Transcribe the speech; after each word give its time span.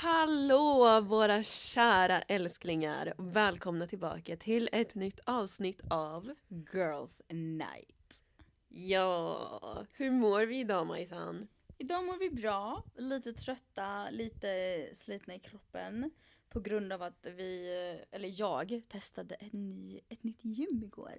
Hallå 0.00 1.00
våra 1.00 1.42
kära 1.42 2.22
älsklingar! 2.22 3.14
Välkomna 3.18 3.86
tillbaka 3.86 4.36
till 4.36 4.68
ett 4.72 4.94
nytt 4.94 5.20
avsnitt 5.24 5.80
av 5.90 6.34
Girls 6.72 7.22
Night. 7.28 8.22
Ja, 8.68 9.86
hur 9.92 10.10
mår 10.10 10.40
vi 10.46 10.60
idag 10.60 10.86
Majsan? 10.86 11.48
Idag 11.78 12.04
mår 12.04 12.18
vi 12.18 12.30
bra, 12.30 12.82
lite 12.96 13.32
trötta, 13.32 14.10
lite 14.10 14.48
slitna 14.94 15.34
i 15.34 15.38
kroppen. 15.38 16.10
På 16.48 16.60
grund 16.60 16.92
av 16.92 17.02
att 17.02 17.26
vi, 17.26 17.68
eller 18.10 18.40
jag, 18.40 18.82
testade 18.88 19.34
en 19.34 19.50
ny, 19.70 20.00
ett 20.08 20.22
nytt 20.22 20.44
gym 20.44 20.82
igår. 20.84 21.14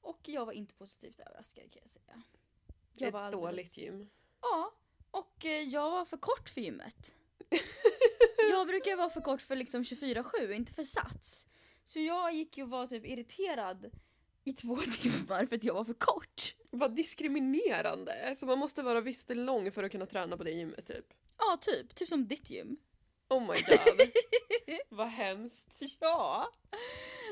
Och 0.00 0.20
jag 0.24 0.46
var 0.46 0.52
inte 0.52 0.74
positivt 0.74 1.20
överraskad 1.20 1.72
kan 1.72 1.82
jag 1.84 1.92
säga. 1.92 2.22
Jag 2.94 3.06
ett 3.08 3.14
var 3.14 3.20
alldeles- 3.20 3.44
dåligt 3.50 3.76
gym. 3.76 4.08
Ja, 4.40 4.72
och 5.10 5.44
eh, 5.44 5.62
jag 5.62 5.90
var 5.90 6.04
för 6.04 6.16
kort 6.16 6.48
för 6.48 6.60
gymmet. 6.60 7.14
jag 8.50 8.66
brukar 8.66 8.96
vara 8.96 9.10
för 9.10 9.20
kort 9.20 9.42
för 9.42 9.56
liksom 9.56 9.82
24-7, 9.82 10.52
inte 10.52 10.72
för 10.72 10.84
sats. 10.84 11.46
Så 11.84 12.00
jag 12.00 12.34
gick 12.34 12.56
ju 12.56 12.62
och 12.62 12.70
var 12.70 12.86
typ 12.86 13.06
irriterad 13.06 13.90
i 14.44 14.52
två 14.52 14.76
timmar 15.00 15.46
för 15.46 15.56
att 15.56 15.64
jag 15.64 15.74
var 15.74 15.84
för 15.84 15.94
kort. 15.94 16.54
Vad 16.70 16.94
diskriminerande! 16.94 18.36
Så 18.38 18.46
man 18.46 18.58
måste 18.58 18.82
vara 18.82 19.00
visst 19.00 19.30
lång 19.30 19.72
för 19.72 19.84
att 19.84 19.92
kunna 19.92 20.06
träna 20.06 20.36
på 20.36 20.44
det 20.44 20.50
gymmet 20.50 20.86
typ. 20.86 21.06
Ja, 21.38 21.58
typ. 21.60 21.94
Typ 21.94 22.08
som 22.08 22.28
ditt 22.28 22.50
gym. 22.50 22.76
Oh 23.28 23.40
my 23.40 23.46
god. 23.46 24.00
Vad 24.88 25.08
hemskt. 25.08 25.82
Ja. 26.00 26.48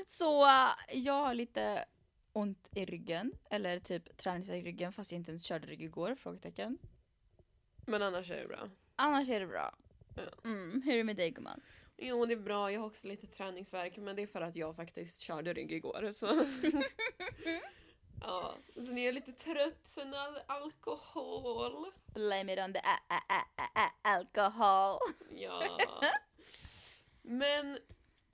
Så 0.07 0.47
äh, 0.47 0.69
jag 0.93 1.23
har 1.23 1.35
lite 1.35 1.85
ont 2.33 2.69
i 2.75 2.85
ryggen, 2.85 3.33
eller 3.51 3.81
typ 3.81 4.17
träningsvärk 4.17 4.59
i 4.59 4.67
ryggen 4.67 4.93
fast 4.93 5.13
jag 5.13 5.19
inte 5.19 5.31
ens 5.31 5.45
körde 5.45 5.67
rygg 5.67 5.83
igår? 5.83 6.15
Frågetecken. 6.15 6.79
Men 7.87 8.03
annars 8.03 8.31
är 8.31 8.37
det 8.37 8.49
bra. 8.49 8.69
Annars 8.97 9.29
är 9.29 9.41
det 9.41 9.47
bra. 9.47 9.75
Mm, 10.45 10.83
hur 10.85 10.93
är 10.93 10.97
det 10.99 11.05
med 11.05 11.17
dig 11.17 11.31
gumman? 11.31 11.61
Jo 11.97 12.27
det 12.27 12.35
är 12.35 12.37
bra, 12.37 12.73
jag 12.73 12.81
har 12.81 12.87
också 12.87 13.07
lite 13.07 13.27
träningsvärk 13.27 13.97
men 13.97 14.17
det 14.17 14.23
är 14.23 14.27
för 14.27 14.41
att 14.41 14.57
jag 14.57 14.77
faktiskt 14.77 15.21
körde 15.21 15.53
rygg 15.53 15.73
igår 15.73 16.13
så. 16.13 16.27
ja, 18.21 18.55
så 18.75 18.93
ni 18.93 19.05
är 19.05 19.13
lite 19.13 19.33
trött 19.33 19.81
sen 19.89 20.15
all 20.15 20.39
alkohol. 20.47 21.87
Blame 22.07 22.53
it 22.53 22.59
on 22.59 22.73
the 22.73 22.79
ä- 22.79 23.03
ä- 23.09 23.35
ä- 23.35 23.63
ä- 23.63 23.81
ä- 23.81 23.93
alcohol. 24.03 24.99
Ja. 25.37 25.79
Men 27.23 27.79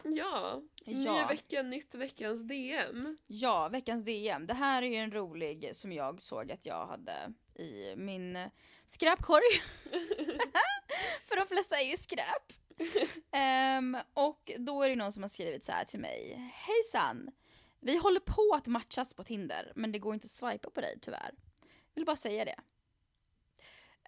ja, 0.05 0.63
Ja. 0.85 1.27
veckan, 1.29 1.71
nytt 1.71 1.95
veckans 1.95 2.43
DM. 2.43 3.17
Ja, 3.27 3.69
veckans 3.69 4.05
DM. 4.05 4.47
Det 4.47 4.55
här 4.55 4.83
är 4.83 4.87
ju 4.87 4.97
en 4.97 5.13
rolig 5.13 5.77
som 5.77 5.93
jag 5.93 6.23
såg 6.23 6.53
att 6.53 6.67
jag 6.67 6.87
hade 6.87 7.33
i 7.55 7.95
min 7.97 8.39
skräpkorg. 8.87 9.63
För 11.29 11.37
de 11.37 11.47
flesta 11.47 11.77
är 11.81 11.91
ju 11.91 11.97
skräp. 11.97 12.53
Ehm, 13.33 13.97
och 14.15 14.51
då 14.59 14.83
är 14.83 14.89
det 14.89 14.97
någon 14.97 15.13
som 15.13 15.23
har 15.23 15.31
skrivit 15.31 15.65
så 15.65 15.73
här 15.73 15.85
till 15.85 16.01
mig. 16.01 16.53
Hejsan! 16.55 17.31
Vi 17.81 17.97
håller 17.97 18.21
på 18.21 18.55
att 18.55 18.67
matchas 18.67 19.15
på 19.15 19.25
Tinder 19.25 19.73
men 19.77 19.93
det 19.93 19.99
går 19.99 20.15
inte 20.15 20.27
att 20.27 20.31
swipa 20.31 20.71
på 20.71 20.81
dig 20.81 20.99
tyvärr. 21.01 21.35
Vill 21.95 22.05
bara 22.05 22.17
säga 22.17 22.45
det. 22.45 22.57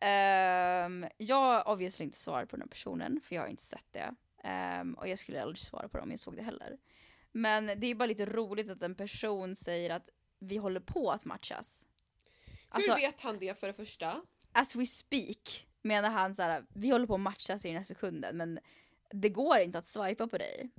Um, 0.01 1.07
jag 1.17 1.69
obviously 1.69 2.05
inte 2.05 2.19
svarat 2.19 2.49
på 2.49 2.57
den 2.57 2.63
här 2.63 2.69
personen 2.69 3.21
för 3.21 3.35
jag 3.35 3.43
har 3.43 3.49
inte 3.49 3.63
sett 3.63 3.93
det. 3.93 4.15
Ehm, 4.45 4.95
och 4.95 5.09
jag 5.09 5.19
skulle 5.19 5.43
aldrig 5.43 5.59
svara 5.59 5.89
på 5.89 5.97
det 5.97 6.03
om 6.03 6.11
jag 6.11 6.21
såg 6.21 6.37
det 6.37 6.43
heller. 6.43 6.79
Men 7.33 7.67
det 7.67 7.87
är 7.87 7.95
bara 7.95 8.07
lite 8.07 8.27
roligt 8.27 8.71
att 8.71 8.83
en 8.83 8.95
person 8.95 9.57
säger 9.57 9.91
att 9.91 10.11
vi 10.39 10.57
håller 10.57 10.81
på 10.81 11.11
att 11.11 11.25
matchas. 11.25 11.85
Alltså, 12.69 12.91
Hur 12.91 13.01
vet 13.01 13.21
han 13.21 13.39
det 13.39 13.59
för 13.59 13.67
det 13.67 13.73
första? 13.73 14.23
As 14.53 14.77
we 14.77 14.87
speak 14.87 15.67
menar 15.83 16.11
han 16.11 16.35
så 16.35 16.43
här, 16.43 16.65
vi 16.69 16.91
håller 16.91 17.07
på 17.07 17.15
att 17.15 17.21
matchas 17.21 17.65
i 17.65 17.69
den 17.69 17.77
här 17.77 17.85
sekunden 17.85 18.37
men 18.37 18.59
det 19.11 19.29
går 19.29 19.59
inte 19.59 19.79
att 19.79 19.87
swipa 19.87 20.27
på 20.27 20.39
dig. 20.39 20.71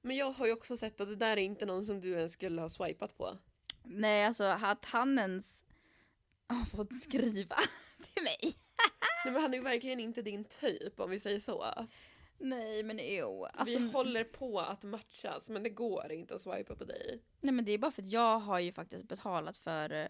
Men 0.00 0.16
jag 0.16 0.30
har 0.30 0.46
ju 0.46 0.52
också 0.52 0.76
sett 0.76 1.00
att 1.00 1.08
det 1.08 1.16
där 1.16 1.36
är 1.36 1.42
inte 1.42 1.66
någon 1.66 1.86
som 1.86 2.00
du 2.00 2.12
ens 2.12 2.32
skulle 2.32 2.60
ha 2.60 2.70
swipat 2.70 3.18
på. 3.18 3.38
Nej 3.82 4.24
alltså 4.24 4.44
att 4.44 4.84
han 4.84 5.18
ens 5.18 5.64
har 6.46 6.64
fått 6.64 7.00
skriva 7.00 7.56
till 8.14 8.22
mig. 8.22 8.56
Nej 9.24 9.32
men 9.32 9.42
han 9.42 9.54
är 9.54 9.58
ju 9.58 9.64
verkligen 9.64 10.00
inte 10.00 10.22
din 10.22 10.44
typ 10.44 11.00
om 11.00 11.10
vi 11.10 11.20
säger 11.20 11.40
så. 11.40 11.86
Nej 12.38 12.82
men 12.82 13.00
jo. 13.02 13.44
Alltså, 13.44 13.78
vi 13.78 13.90
håller 13.90 14.24
på 14.24 14.60
att 14.60 14.82
matchas 14.82 15.48
men 15.48 15.62
det 15.62 15.70
går 15.70 16.12
inte 16.12 16.34
att 16.34 16.40
swipa 16.40 16.74
på 16.74 16.84
dig. 16.84 17.22
Nej 17.40 17.52
men 17.52 17.64
det 17.64 17.72
är 17.72 17.78
bara 17.78 17.90
för 17.90 18.02
att 18.02 18.10
jag 18.10 18.38
har 18.38 18.58
ju 18.58 18.72
faktiskt 18.72 19.08
betalat 19.08 19.56
för 19.56 19.92
eh, 19.92 20.08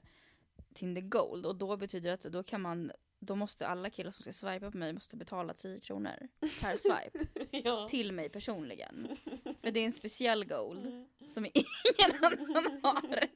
Tinder 0.79 1.03
Gold 1.03 1.47
och 1.47 1.57
då 1.57 1.77
betyder 1.77 2.09
det 2.09 2.15
att 2.15 2.33
då 2.33 2.43
kan 2.43 2.61
man 2.61 2.93
då 3.21 3.35
måste 3.35 3.67
alla 3.67 3.91
killar 3.91 4.11
som 4.11 4.23
ska 4.23 4.33
swipa 4.33 4.71
på 4.71 4.77
mig 4.77 4.93
måste 4.93 5.17
betala 5.17 5.55
10 5.55 5.81
kronor 5.81 6.29
per 6.61 6.77
swipe 6.77 7.47
ja. 7.65 7.89
till 7.89 8.13
mig 8.13 8.29
personligen. 8.29 9.17
För 9.63 9.71
det 9.71 9.81
är 9.81 9.85
en 9.85 9.93
speciell 9.93 10.45
gold 10.45 11.07
som 11.35 11.47
ingen 11.47 12.23
annan 12.23 12.81
har. 12.83 13.29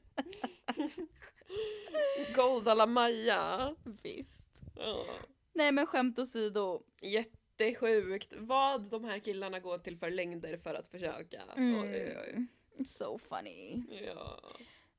Gold 2.35 2.67
alla 2.67 2.85
Maja. 2.85 3.75
Visst. 4.03 4.63
Ja. 4.75 5.05
Nej 5.53 5.71
men 5.71 5.85
skämt 5.85 6.19
åsido. 6.19 6.83
Jättesjukt 7.01 8.33
vad 8.37 8.89
de 8.89 9.03
här 9.03 9.19
killarna 9.19 9.59
går 9.59 9.77
till 9.77 9.97
för 9.97 10.11
längder 10.11 10.57
för 10.57 10.73
att 10.73 10.87
försöka. 10.87 11.41
Mm. 11.55 11.81
Oj, 11.81 12.17
oj, 12.17 12.17
oj. 12.27 12.85
So 12.85 13.17
funny. 13.17 13.83
Ja. 14.05 14.39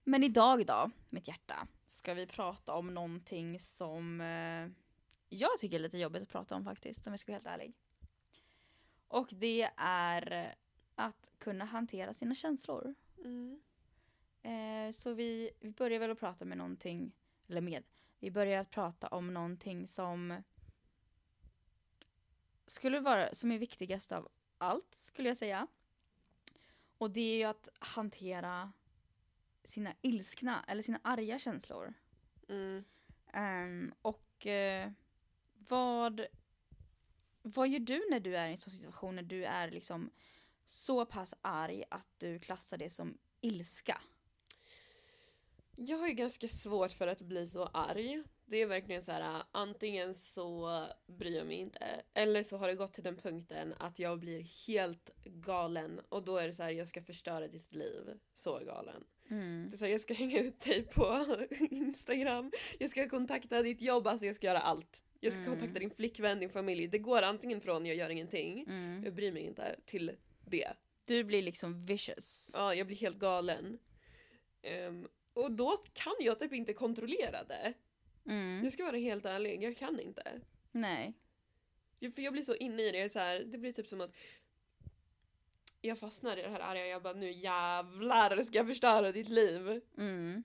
Men 0.05 0.25
idag 0.25 0.67
då, 0.67 0.91
mitt 1.11 1.29
hjärta, 1.29 1.67
ska 1.95 2.15
vi 2.15 2.27
prata 2.27 2.75
om 2.75 2.95
någonting 2.95 3.61
som 3.61 4.21
eh, 4.21 4.69
jag 5.29 5.59
tycker 5.59 5.77
är 5.77 5.81
lite 5.81 5.99
jobbigt 5.99 6.23
att 6.23 6.29
prata 6.29 6.55
om 6.55 6.65
faktiskt, 6.65 7.07
om 7.07 7.13
jag 7.13 7.21
ska 7.21 7.33
vara 7.33 7.37
helt 7.37 7.47
ärlig. 7.47 7.75
Och 9.09 9.29
det 9.33 9.71
är 9.77 10.55
att 10.95 11.31
kunna 11.39 11.65
hantera 11.65 12.13
sina 12.13 12.35
känslor. 12.35 12.95
Mm. 13.25 13.61
Eh, 14.43 14.93
så 14.93 15.13
vi, 15.13 15.51
vi 15.61 15.71
börjar 15.71 15.99
väl 15.99 16.11
att 16.11 16.19
prata 16.19 16.45
med 16.45 16.59
någonting, 16.59 17.13
eller 17.49 17.61
med, 17.61 17.85
vi 18.19 18.31
börjar 18.31 18.61
att 18.61 18.71
prata 18.71 19.09
om 19.09 19.35
någonting 19.35 19.89
som 19.89 20.43
skulle 22.67 23.01
vara, 23.01 23.35
som 23.35 23.53
är 23.53 23.59
viktigast 23.59 24.13
av 24.13 24.29
allt 24.59 24.95
skulle 24.95 25.29
jag 25.29 25.37
säga. 25.37 25.67
Och 26.99 27.11
det 27.11 27.21
är 27.21 27.37
ju 27.37 27.45
att 27.45 27.69
hantera 27.79 28.73
sina 29.65 29.95
ilskna 30.03 30.65
eller 30.69 30.83
sina 30.83 31.01
arga 31.05 31.39
känslor. 31.39 31.95
Mm. 32.49 32.85
Ehm, 33.33 33.95
och 34.03 34.47
eh, 34.47 34.91
vad, 35.69 36.27
vad 37.43 37.69
gör 37.69 37.79
du 37.79 38.07
när 38.11 38.21
du 38.21 38.37
är 38.37 38.49
i 38.49 38.53
en 38.53 38.59
sån 38.59 38.73
situation 38.73 39.17
när 39.17 39.23
du 39.23 39.45
är 39.45 39.71
liksom 39.71 40.11
så 40.65 41.07
pass 41.07 41.35
arg 41.41 41.85
att 41.91 42.07
du 42.19 42.39
klassar 42.39 42.77
det 42.77 42.91
som 42.91 43.19
ilska? 43.41 44.01
Jag 45.77 45.99
har 45.99 46.09
ju 46.09 46.15
ganska 46.15 46.49
svårt 46.49 46.93
för 46.93 47.07
att 47.07 47.21
bli 47.21 47.47
så 47.47 47.67
arg. 47.67 48.23
Det 48.47 48.57
är 48.63 48.67
verkligen 48.67 49.05
så 49.05 49.13
här, 49.13 49.43
antingen 49.53 50.15
så 50.15 50.87
bryr 51.07 51.37
jag 51.37 51.47
mig 51.47 51.57
inte 51.57 52.03
eller 52.15 52.43
så 52.43 52.57
har 52.57 52.69
det 52.69 52.75
gått 52.75 52.93
till 52.95 53.05
den 53.05 53.17
punkten 53.17 53.75
att 53.79 53.99
jag 53.99 54.19
blir 54.19 54.41
helt 54.67 55.11
galen 55.25 56.01
och 56.09 56.23
då 56.25 56.37
är 56.37 56.47
det 56.47 56.53
så 56.53 56.63
här, 56.63 56.71
jag 56.71 56.89
ska 56.89 57.03
förstöra 57.03 57.49
ditt 57.49 57.75
liv. 57.75 58.19
Så 58.35 58.59
galen. 58.59 59.05
Mm. 59.31 59.67
Det 59.71 59.75
är 59.75 59.79
så 59.79 59.85
här, 59.85 59.93
jag 59.93 60.01
ska 60.01 60.15
hänga 60.15 60.41
ut 60.41 60.61
dig 60.61 60.83
på 60.83 61.37
Instagram, 61.71 62.53
jag 62.79 62.91
ska 62.91 63.09
kontakta 63.09 63.63
ditt 63.63 63.81
jobb, 63.81 64.07
alltså 64.07 64.27
jag 64.27 64.37
ska 64.37 64.47
göra 64.47 64.61
allt. 64.61 65.05
Jag 65.21 65.33
ska 65.33 65.41
Mm. 65.43 65.51
kontakta 65.53 65.79
din 65.79 65.91
flickvän, 65.91 66.41
din 66.41 66.51
familj. 66.51 66.87
Det 66.89 66.99
går 66.99 67.23
antingen 67.23 67.61
från 67.61 67.87
jag 67.87 67.97
gör 67.97 68.11
ingenting, 68.11 68.65
Mm. 68.69 69.05
jag 69.05 69.15
bryr 69.15 69.33
mig 69.33 69.43
inte, 69.43 69.77
till 69.85 70.13
det. 70.45 70.73
Du 71.05 71.25
blir 71.25 71.43
liksom 71.43 71.83
vicious. 71.87 72.51
Ja, 72.55 72.75
jag 72.75 72.87
blir 72.87 72.97
helt 72.97 73.17
galen. 73.19 73.79
Ehm, 74.63 75.09
och 75.33 75.53
då 75.53 75.77
kan 75.93 76.15
jag 76.21 76.39
typ 76.39 76.53
inte 76.53 76.73
kontrollera 76.73 77.45
det. 77.45 77.73
Mm. 78.27 78.65
Jag 78.65 78.73
ska 78.73 78.85
vara 78.85 78.97
helt 78.97 79.25
ärlig, 79.25 79.63
jag 79.63 79.77
kan 79.77 80.01
inte. 80.01 80.41
Nej. 80.73 81.15
Ja, 81.99 82.11
För 82.11 82.23
jag 82.23 82.33
blir 82.33 82.43
så 82.43 82.55
inne 82.55 82.83
i 82.83 82.93
det, 82.93 83.13
så 83.13 83.19
här, 83.19 83.41
det 83.41 83.59
blir 83.59 83.73
typ 83.73 83.89
som 83.89 84.01
att 84.01 84.15
jag 85.81 85.99
fastnar 85.99 86.37
i 86.37 86.43
det 86.43 86.49
här 86.49 86.61
arga, 86.61 86.87
jag 86.87 87.03
bara 87.03 87.15
nu 87.15 87.33
jävlar 87.33 88.43
ska 88.43 88.59
jag 88.59 88.67
förstöra 88.67 89.13
ditt 89.13 89.29
liv. 89.29 89.81
Mm. 89.99 90.45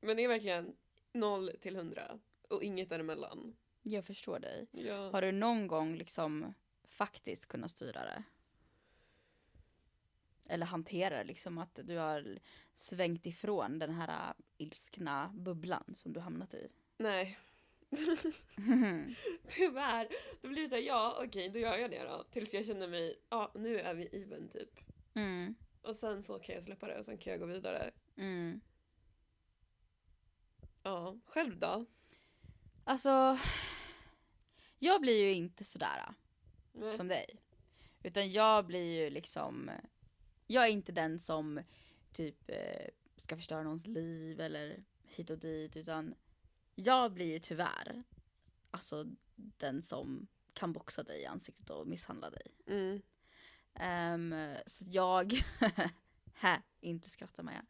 Men 0.00 0.16
det 0.16 0.24
är 0.24 0.28
verkligen 0.28 0.76
0 1.12 1.50
till 1.60 1.76
100 1.76 2.18
och 2.48 2.64
inget 2.64 2.88
däremellan. 2.88 3.56
Jag 3.82 4.04
förstår 4.04 4.38
dig. 4.38 4.66
Ja. 4.72 5.10
Har 5.10 5.22
du 5.22 5.32
någon 5.32 5.66
gång 5.66 5.94
liksom 5.94 6.54
faktiskt 6.84 7.46
kunnat 7.46 7.70
styra 7.70 8.00
det? 8.04 8.22
Eller 10.48 10.66
hantera 10.66 11.18
det, 11.18 11.24
liksom 11.24 11.58
att 11.58 11.80
du 11.84 11.96
har 11.96 12.38
svängt 12.74 13.26
ifrån 13.26 13.78
den 13.78 13.90
här 13.90 14.08
äh, 14.08 14.34
ilskna 14.56 15.34
bubblan 15.34 15.94
som 15.94 16.12
du 16.12 16.20
hamnat 16.20 16.54
i? 16.54 16.68
Nej, 16.98 17.38
tyvärr. 19.48 20.08
Då 20.42 20.48
blir 20.48 20.62
det 20.62 20.68
såhär, 20.68 20.82
ja 20.82 21.22
okej 21.26 21.48
då 21.48 21.58
gör 21.58 21.76
jag 21.76 21.90
det 21.90 22.04
då. 22.04 22.24
Tills 22.30 22.54
jag 22.54 22.66
känner 22.66 22.88
mig, 22.88 23.20
ja 23.28 23.52
nu 23.54 23.80
är 23.80 23.94
vi 23.94 24.06
even 24.06 24.48
typ. 24.48 24.80
Mm. 25.14 25.54
Och 25.82 25.96
sen 25.96 26.22
så 26.22 26.38
kan 26.38 26.54
jag 26.54 26.64
släppa 26.64 26.86
det 26.86 26.98
och 26.98 27.04
sen 27.04 27.18
kan 27.18 27.30
jag 27.30 27.40
gå 27.40 27.46
vidare. 27.46 27.90
Mm. 28.16 28.60
Ja, 30.82 31.18
själv 31.26 31.58
då? 31.58 31.84
Alltså, 32.84 33.38
jag 34.78 35.00
blir 35.00 35.20
ju 35.20 35.32
inte 35.32 35.64
sådär. 35.64 36.14
Nej. 36.72 36.96
som 36.96 37.08
dig. 37.08 37.26
Utan 38.02 38.30
jag 38.30 38.66
blir 38.66 39.02
ju 39.02 39.10
liksom, 39.10 39.70
jag 40.46 40.64
är 40.64 40.70
inte 40.70 40.92
den 40.92 41.18
som 41.18 41.60
typ 42.12 42.50
eh, 42.50 42.86
ska 43.16 43.36
förstöra 43.36 43.62
någons 43.62 43.86
liv 43.86 44.40
eller 44.40 44.84
hit 45.02 45.30
och 45.30 45.38
dit 45.38 45.76
utan 45.76 46.14
jag 46.78 47.12
blir 47.12 47.32
ju 47.32 47.38
tyvärr 47.38 48.02
alltså 48.70 49.06
den 49.34 49.82
som 49.82 50.26
kan 50.52 50.72
boxa 50.72 51.02
dig 51.02 51.22
i 51.22 51.26
ansiktet 51.26 51.70
och 51.70 51.86
misshandla 51.86 52.30
dig. 52.30 52.46
Mm. 52.66 53.02
Ehm, 53.74 54.56
så 54.66 54.84
jag, 54.88 55.32
hä, 56.34 56.62
inte 56.80 57.10
skratta 57.10 57.42
Maja. 57.42 57.64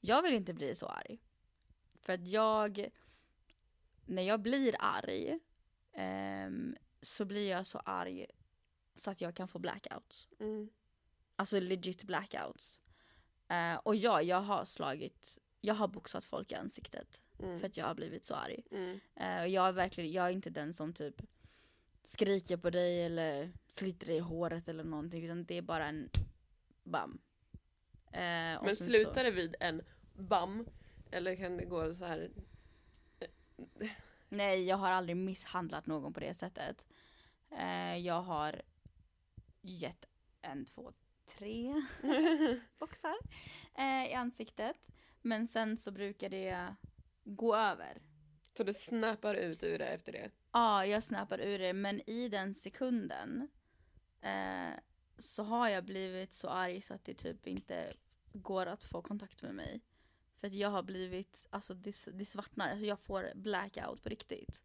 Jag 0.00 0.22
vill 0.22 0.34
inte 0.34 0.54
bli 0.54 0.74
så 0.74 0.86
arg. 0.86 1.18
För 1.94 2.12
att 2.12 2.26
jag, 2.26 2.88
när 4.04 4.22
jag 4.22 4.40
blir 4.40 4.74
arg 4.78 5.38
ehm, 5.92 6.76
så 7.02 7.24
blir 7.24 7.50
jag 7.50 7.66
så 7.66 7.78
arg 7.78 8.26
så 8.94 9.10
att 9.10 9.20
jag 9.20 9.36
kan 9.36 9.48
få 9.48 9.58
blackouts. 9.58 10.28
Mm. 10.38 10.70
Alltså 11.36 11.60
legit 11.60 12.04
blackouts. 12.04 12.80
Eh, 13.48 13.74
och 13.74 13.96
ja, 13.96 14.22
jag 14.22 14.40
har 14.40 14.64
slagit, 14.64 15.38
jag 15.60 15.74
har 15.74 15.88
boxat 15.88 16.24
folk 16.24 16.52
i 16.52 16.54
ansiktet 16.54 17.22
Mm. 17.42 17.58
för 17.58 17.66
att 17.66 17.76
jag 17.76 17.86
har 17.86 17.94
blivit 17.94 18.24
så 18.24 18.34
arg. 18.34 18.62
Mm. 18.70 19.00
Eh, 19.16 19.42
och 19.42 19.48
jag 19.48 19.68
är 19.68 19.72
verkligen, 19.72 20.12
jag 20.12 20.26
är 20.26 20.30
inte 20.30 20.50
den 20.50 20.74
som 20.74 20.92
typ 20.92 21.22
skriker 22.04 22.56
på 22.56 22.70
dig 22.70 23.04
eller 23.04 23.52
sliter 23.68 24.06
dig 24.06 24.16
i 24.16 24.20
håret 24.20 24.68
eller 24.68 24.84
någonting 24.84 25.24
utan 25.24 25.44
det 25.44 25.54
är 25.54 25.62
bara 25.62 25.86
en 25.86 26.08
bam. 26.82 27.18
Och 28.58 28.64
Men 28.64 28.76
slutar 28.76 29.14
så, 29.14 29.22
det 29.22 29.30
vid 29.30 29.56
en 29.60 29.82
bam? 30.14 30.66
Eller 31.10 31.36
kan 31.36 31.56
det 31.56 31.64
gå 31.64 31.94
så 31.94 32.04
här? 32.04 32.30
Nej, 34.28 34.64
jag 34.64 34.76
har 34.76 34.90
aldrig 34.90 35.16
misshandlat 35.16 35.86
någon 35.86 36.12
på 36.12 36.20
det 36.20 36.34
sättet. 36.34 36.86
Eh, 37.50 37.96
jag 37.96 38.22
har 38.22 38.62
gett 39.60 40.06
en, 40.42 40.64
två, 40.64 40.92
tre 41.26 41.82
boxar 42.78 43.16
i 44.08 44.14
ansiktet. 44.14 44.76
Men 45.22 45.48
sen 45.48 45.76
så 45.76 45.90
brukar 45.90 46.28
det 46.28 46.74
gå 47.36 47.56
över. 47.56 48.02
Så 48.56 48.64
du 48.64 48.74
snappar 48.74 49.34
ut 49.34 49.62
ur 49.62 49.78
det 49.78 49.86
efter 49.86 50.12
det? 50.12 50.30
Ja, 50.52 50.86
jag 50.86 51.04
snappar 51.04 51.40
ur 51.40 51.58
det, 51.58 51.72
men 51.72 52.10
i 52.10 52.28
den 52.28 52.54
sekunden 52.54 53.48
eh, 54.20 54.70
så 55.18 55.42
har 55.42 55.68
jag 55.68 55.84
blivit 55.84 56.34
så 56.34 56.48
arg 56.48 56.80
så 56.80 56.94
att 56.94 57.04
det 57.04 57.14
typ 57.14 57.46
inte 57.46 57.90
går 58.32 58.66
att 58.66 58.84
få 58.84 59.02
kontakt 59.02 59.42
med 59.42 59.54
mig. 59.54 59.80
För 60.40 60.46
att 60.46 60.52
jag 60.52 60.68
har 60.68 60.82
blivit, 60.82 61.46
alltså 61.50 61.74
det, 61.74 62.08
det 62.12 62.24
svartnar, 62.24 62.70
alltså 62.70 62.86
jag 62.86 63.00
får 63.00 63.32
blackout 63.34 64.02
på 64.02 64.08
riktigt. 64.08 64.64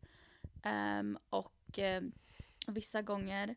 Ehm, 0.63 1.17
och 1.29 1.79
eh, 1.79 2.03
vissa 2.67 3.01
gånger, 3.01 3.55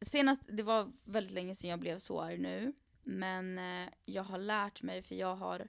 senast, 0.00 0.42
det 0.46 0.62
var 0.62 0.92
väldigt 1.04 1.32
länge 1.32 1.54
sedan 1.54 1.70
jag 1.70 1.80
blev 1.80 1.98
så 1.98 2.20
arg 2.20 2.38
nu. 2.38 2.72
Men 3.02 3.58
eh, 3.58 3.88
jag 4.04 4.22
har 4.22 4.38
lärt 4.38 4.82
mig, 4.82 5.02
för 5.02 5.14
jag 5.14 5.36
har 5.36 5.68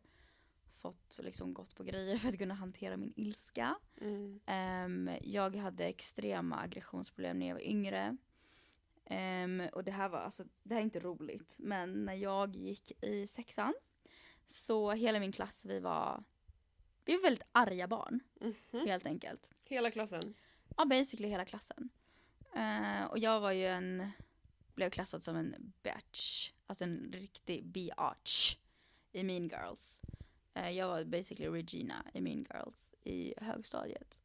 fått 0.82 1.20
liksom 1.24 1.54
gått 1.54 1.76
på 1.76 1.84
grejer 1.84 2.18
för 2.18 2.30
att 2.30 2.38
kunna 2.38 2.54
hantera 2.54 2.98
min 2.98 3.14
ilska. 3.16 3.76
Mm. 4.02 4.40
Ehm, 4.46 5.10
jag 5.22 5.56
hade 5.56 5.86
extrema 5.86 6.60
aggressionsproblem 6.60 7.40
när 7.40 7.48
jag 7.48 7.56
var 7.56 7.62
yngre. 7.62 8.18
Ehm, 9.06 9.62
och 9.74 9.84
det 9.84 9.92
här 9.92 10.10
var 10.10 10.20
alltså, 10.20 10.44
det 10.64 10.74
här 10.74 10.82
är 10.82 10.86
inte 10.86 11.00
roligt, 11.00 11.56
men 11.60 12.06
när 12.06 12.14
jag 12.16 12.56
gick 12.56 13.04
i 13.04 13.28
sexan 13.28 13.74
så 14.48 14.92
hela 14.92 15.20
min 15.20 15.32
klass, 15.32 15.66
vi 15.66 15.80
var, 15.80 16.24
vi 17.06 17.16
var 17.16 17.22
väldigt 17.22 17.48
arga 17.52 17.88
barn 17.88 18.20
Mhm. 18.42 18.88
helt 18.88 19.06
enkelt. 19.06 19.52
Hela 19.66 19.92
klassen? 19.92 20.34
Ja, 20.78 20.86
basically 20.86 21.30
hela 21.30 21.46
klassen. 21.46 21.90
Eh, 22.56 23.04
och 23.04 23.20
jag 23.20 23.40
var 23.40 23.52
ju 23.52 23.68
en, 23.68 24.12
blev 24.76 24.90
klassad 24.90 25.24
som 25.24 25.36
en 25.36 25.74
bitch, 25.84 26.52
alltså 26.68 26.84
en 26.84 27.12
riktig 27.14 27.66
biatch 27.66 28.58
i 29.12 29.24
Mean 29.24 29.48
Girls. 29.48 30.00
Eh, 30.54 30.70
jag 30.70 30.88
var 30.88 31.04
basically 31.04 31.50
Regina 31.50 32.06
i 32.14 32.22
Mean 32.22 32.46
Girls 32.54 32.96
i 33.04 33.34
högstadiet. 33.38 34.20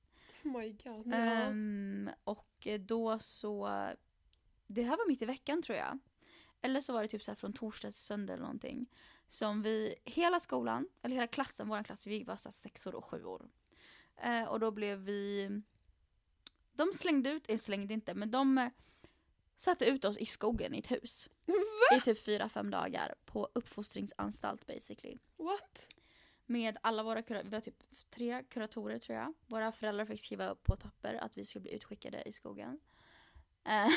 Oh 0.45 0.59
my 0.59 0.73
god. 0.73 1.07
Ja. 1.07 1.15
Ehm, 1.17 2.11
och 2.25 2.67
då 2.81 3.19
så, 3.19 3.69
det 4.67 4.83
här 4.83 4.97
var 4.97 5.09
mitt 5.09 5.23
i 5.23 5.27
veckan 5.27 5.63
tror 5.63 5.79
jag. 5.79 5.99
Eller 6.63 6.81
så 6.81 6.93
var 6.93 7.03
det 7.03 7.09
typ 7.09 7.23
så 7.23 7.31
här 7.31 7.37
från 7.37 7.53
torsdag 7.53 7.91
till 7.91 8.01
söndag 8.01 8.33
eller 8.33 8.43
någonting. 8.43 8.87
Som 9.29 9.63
vi, 9.63 9.95
hela 10.05 10.41
skolan, 10.41 10.89
eller 11.03 11.15
hela 11.15 11.27
klassen, 11.27 11.69
vår 11.69 11.83
klass, 11.83 12.07
vi 12.07 12.25
var 12.25 12.37
så 12.37 12.49
här 12.49 12.53
sexor 12.53 12.95
och 12.95 13.05
sjuor. 13.05 13.51
Eh, 14.17 14.45
och 14.45 14.61
då 14.61 14.71
blev 14.71 14.99
vi, 14.99 15.51
de 16.73 16.93
slängde 16.93 17.31
ut, 17.31 17.49
eller 17.49 17.59
slängde 17.59 17.95
inte, 17.95 18.15
men 18.15 18.31
de 18.31 18.59
eh, 18.59 18.69
satte 19.57 19.85
ut 19.85 20.05
oss 20.05 20.19
i 20.19 20.27
skogen 20.27 20.75
i 20.75 20.79
ett 20.79 20.91
hus. 20.91 21.29
I 21.97 22.01
typ 22.01 22.19
fyra, 22.25 22.49
fem 22.49 22.71
dagar 22.71 23.15
på 23.25 23.49
uppfostringsanstalt 23.53 24.67
basically. 24.67 25.19
What? 25.37 25.87
Med 26.47 26.79
alla 26.83 27.03
våra 27.03 27.23
kura- 27.23 27.43
vi 27.43 27.49
var 27.49 27.61
typ 27.61 27.83
tre 28.11 28.45
kuratorer 28.49 28.99
tror 28.99 29.19
jag. 29.19 29.35
Våra 29.47 29.73
föräldrar 29.73 30.05
fick 30.05 30.21
skriva 30.21 30.49
upp 30.49 30.63
på 30.63 30.77
papper 30.77 31.15
att 31.15 31.37
vi 31.39 31.45
skulle 31.45 31.63
bli 31.63 31.73
utskickade 31.75 32.23
i 32.29 32.33
skogen. 32.33 32.81
Eh, 33.65 33.87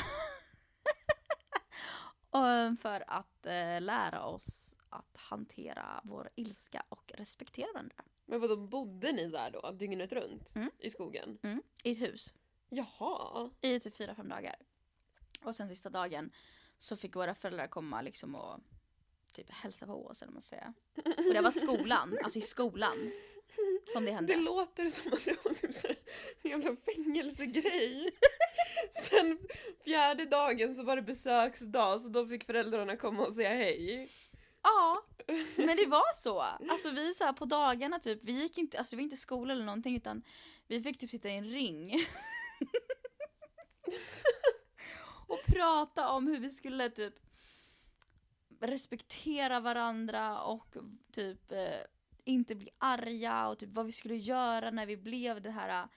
och 2.30 2.78
för 2.80 3.04
att 3.06 3.46
eh, 3.46 3.80
lära 3.80 4.24
oss 4.24 4.74
att 4.88 5.16
hantera 5.16 6.00
vår 6.04 6.30
ilska 6.34 6.84
och 6.88 7.12
respektera 7.14 7.72
varandra. 7.72 8.04
Men 8.26 8.40
vadå, 8.40 8.56
bodde 8.56 9.12
ni 9.12 9.28
där 9.28 9.50
då 9.50 9.70
dygnet 9.70 10.12
runt? 10.12 10.54
Mm. 10.54 10.70
I 10.78 10.90
skogen? 10.90 11.38
Mm. 11.42 11.62
I 11.84 11.90
ett 11.92 12.00
hus. 12.00 12.34
Jaha. 12.68 13.50
I 13.60 13.80
typ 13.80 13.96
fyra, 13.96 14.14
fem 14.14 14.28
dagar. 14.28 14.56
Och 15.42 15.56
sen 15.56 15.68
sista 15.68 15.90
dagen 15.90 16.30
så 16.78 16.96
fick 16.96 17.16
våra 17.16 17.34
föräldrar 17.34 17.66
komma 17.66 18.02
liksom 18.02 18.34
och 18.34 18.60
typ 19.32 19.50
hälsa 19.50 19.86
på 19.86 20.06
oss 20.06 20.22
eller 20.22 20.32
man 20.32 20.42
säger. 20.42 20.72
Och 21.04 21.34
det 21.34 21.40
var 21.40 21.50
skolan, 21.50 22.18
alltså 22.24 22.38
i 22.38 22.42
skolan. 22.42 23.12
Som 23.92 24.04
det 24.04 24.12
hände. 24.12 24.34
Det 24.34 24.40
låter 24.40 24.88
som 24.88 25.12
att 25.12 25.24
det 25.24 25.44
var 25.44 25.54
typ 25.54 25.74
så 25.74 25.88
en 26.42 26.50
jävla 26.50 26.76
fängelsegrej. 26.76 28.10
Sen 29.02 29.38
fjärde 29.84 30.24
dagen 30.24 30.74
så 30.74 30.82
var 30.82 30.96
det 30.96 31.02
besöksdag 31.02 32.00
så 32.00 32.08
då 32.08 32.26
fick 32.26 32.44
föräldrarna 32.44 32.96
komma 32.96 33.26
och 33.26 33.34
säga 33.34 33.48
hej. 33.48 34.10
Ja, 34.62 35.02
men 35.56 35.76
det 35.76 35.86
var 35.86 36.14
så. 36.14 36.40
Alltså 36.40 36.90
vi 36.90 37.14
så 37.14 37.24
här 37.24 37.32
på 37.32 37.44
dagarna 37.44 37.98
typ, 37.98 38.20
vi 38.22 38.32
gick 38.32 38.58
inte, 38.58 38.78
alltså 38.78 38.90
det 38.90 38.96
var 38.96 39.02
inte 39.02 39.16
skola 39.16 39.52
eller 39.52 39.64
någonting 39.64 39.96
utan 39.96 40.22
vi 40.66 40.82
fick 40.82 40.98
typ 40.98 41.10
sitta 41.10 41.28
i 41.28 41.36
en 41.36 41.50
ring. 41.50 41.94
och 45.26 45.40
prata 45.46 46.08
om 46.08 46.26
hur 46.26 46.40
vi 46.40 46.50
skulle 46.50 46.90
typ 46.90 47.14
respektera 48.60 49.60
varandra 49.60 50.42
och 50.42 50.76
typ 51.12 51.52
eh, 51.52 51.80
inte 52.24 52.54
bli 52.54 52.68
arga 52.78 53.48
och 53.48 53.58
typ 53.58 53.68
vad 53.72 53.86
vi 53.86 53.92
skulle 53.92 54.16
göra 54.16 54.70
när 54.70 54.86
vi 54.86 54.96
blev 54.96 55.40
det 55.42 55.50
här 55.50 55.82
eh, 55.82 55.88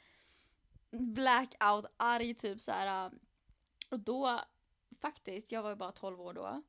blackout 1.00 1.86
arg 1.98 2.34
typ 2.34 2.62
så 2.62 2.72
här. 2.72 3.06
eh. 3.06 3.12
Och 3.90 4.00
då 4.00 4.40
faktiskt, 5.02 5.52
jag 5.52 5.64
var 5.64 5.70
ju 5.70 5.76
bara 5.76 5.92
12 5.92 6.22
år 6.22 6.34
då. 6.34 6.62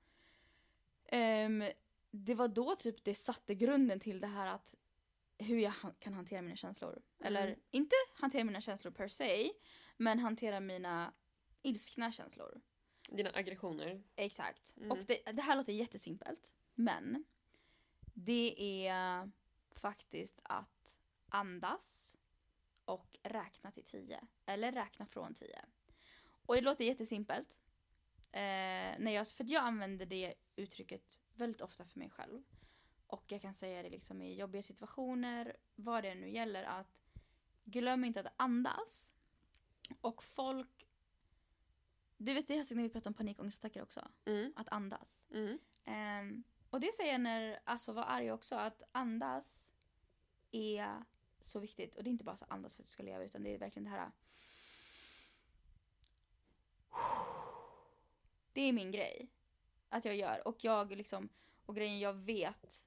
Ehm, 1.05 1.65
det 2.11 2.35
var 2.35 2.49
då 2.49 2.75
typ 2.77 3.05
det 3.05 3.15
satte 3.15 3.55
grunden 3.55 4.01
till 4.01 4.21
det 4.21 4.27
här 4.27 4.47
att 4.47 4.75
hur 5.39 5.59
jag 5.59 5.71
han- 5.71 5.95
kan 5.99 6.15
hantera 6.15 6.43
mina 6.43 6.57
känslor. 6.57 7.03
Eller 7.21 7.47
Mm. 7.47 7.61
inte 7.71 7.95
hantera 8.15 8.45
mina 8.45 8.61
känslor 8.61 8.91
per 8.93 9.09
se, 9.09 9.51
men 9.97 10.19
hantera 10.19 10.61
mina 10.61 11.13
ilskna 11.63 12.13
känslor. 12.13 12.61
Dina 13.09 13.31
aggressioner. 13.31 14.03
Exakt. 14.17 14.77
Mm. 14.77 14.91
Och 14.91 14.99
det, 14.99 15.33
det 15.33 15.43
här 15.43 15.57
låter 15.57 15.73
jättesimpelt, 15.73 16.53
men 16.75 17.25
det 18.15 18.55
är 18.87 19.31
faktiskt 19.75 20.41
att 20.43 20.99
andas 21.29 22.17
och 22.85 23.19
räkna 23.23 23.71
till 23.71 23.85
10. 23.85 24.21
Eller 24.47 24.73
räkna 24.73 25.07
från 25.07 25.35
10. 25.35 25.65
Och 26.47 26.55
det 26.55 26.61
låter 26.61 26.85
jättesimpelt. 26.85 27.59
Eh, 28.33 28.99
när 28.99 29.11
jag, 29.11 29.29
för 29.29 29.45
jag 29.53 29.65
använder 29.65 30.07
det 30.07 30.35
uttrycket 30.57 31.21
väldigt 31.35 31.61
ofta 31.61 31.85
för 31.85 31.99
mig 31.99 32.11
själv. 32.11 32.43
Och 33.07 33.25
jag 33.33 33.43
kan 33.43 33.55
säga 33.55 33.83
det 33.83 33.91
liksom 33.91 34.23
i 34.23 34.35
jobbiga 34.35 34.63
situationer, 34.63 35.57
vad 35.75 36.05
det 36.05 36.15
nu 36.15 36.31
gäller, 36.31 36.65
att 36.65 37.05
glöm 37.65 38.05
inte 38.05 38.21
att 38.21 38.33
andas. 38.37 39.11
Och 40.01 40.25
folk... 40.25 40.84
Du 42.25 42.35
vet 42.35 42.49
det 42.49 42.55
jag 42.55 42.67
sagt 42.67 42.77
när 42.77 42.83
vi 42.83 42.89
pratar 42.89 43.11
om 43.11 43.15
panikångestattacker 43.15 43.83
också. 43.83 44.09
Mm. 44.25 44.53
Att 44.57 44.69
andas. 44.69 45.23
Mm. 45.31 45.59
Ehm, 45.85 46.45
och 46.71 46.81
det 46.81 46.95
säger 46.97 47.13
jag 47.13 47.21
när, 47.21 47.61
alltså 47.65 47.93
var 47.93 48.03
arg 48.03 48.33
också, 48.33 48.55
att 48.55 48.83
andas 48.93 49.67
är 50.51 51.05
så 51.41 51.61
viktigt. 51.61 51.95
Och 51.95 52.05
det 52.05 52.09
är 52.09 52.13
inte 52.13 52.25
bara 52.25 52.37
så 52.37 52.45
andas 52.49 52.77
för 52.77 52.83
att 52.83 52.87
du 52.87 52.93
ska 52.93 53.03
leva, 53.03 53.25
utan 53.25 53.43
det 53.43 53.55
är 53.55 53.59
verkligen 53.59 53.85
det 53.85 53.91
här... 53.91 54.11
Det 58.53 58.61
är 58.61 58.73
min 58.73 58.91
grej. 58.91 59.29
Att 59.89 60.05
jag 60.05 60.17
gör. 60.17 60.49
Och 60.49 60.65
jag 60.65 60.97
liksom, 60.97 61.29
och 61.67 61.77
grejen 61.77 61.99
jag 61.99 62.15
vet 62.15 62.85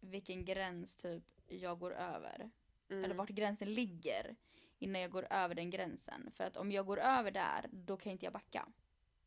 vilken 0.00 0.44
gräns 0.44 0.94
typ 0.94 1.24
jag 1.46 1.78
går 1.78 1.94
över. 1.94 2.50
Mm. 2.88 3.04
Eller 3.04 3.14
vart 3.14 3.28
gränsen 3.28 3.74
ligger 3.74 4.36
innan 4.78 5.00
jag 5.02 5.10
går 5.10 5.26
över 5.30 5.54
den 5.54 5.70
gränsen. 5.70 6.30
För 6.32 6.44
att 6.44 6.56
om 6.56 6.72
jag 6.72 6.86
går 6.86 6.98
över 6.98 7.30
där, 7.30 7.68
då 7.72 7.96
kan 7.96 8.12
inte 8.12 8.26
jag 8.26 8.32
backa. 8.32 8.68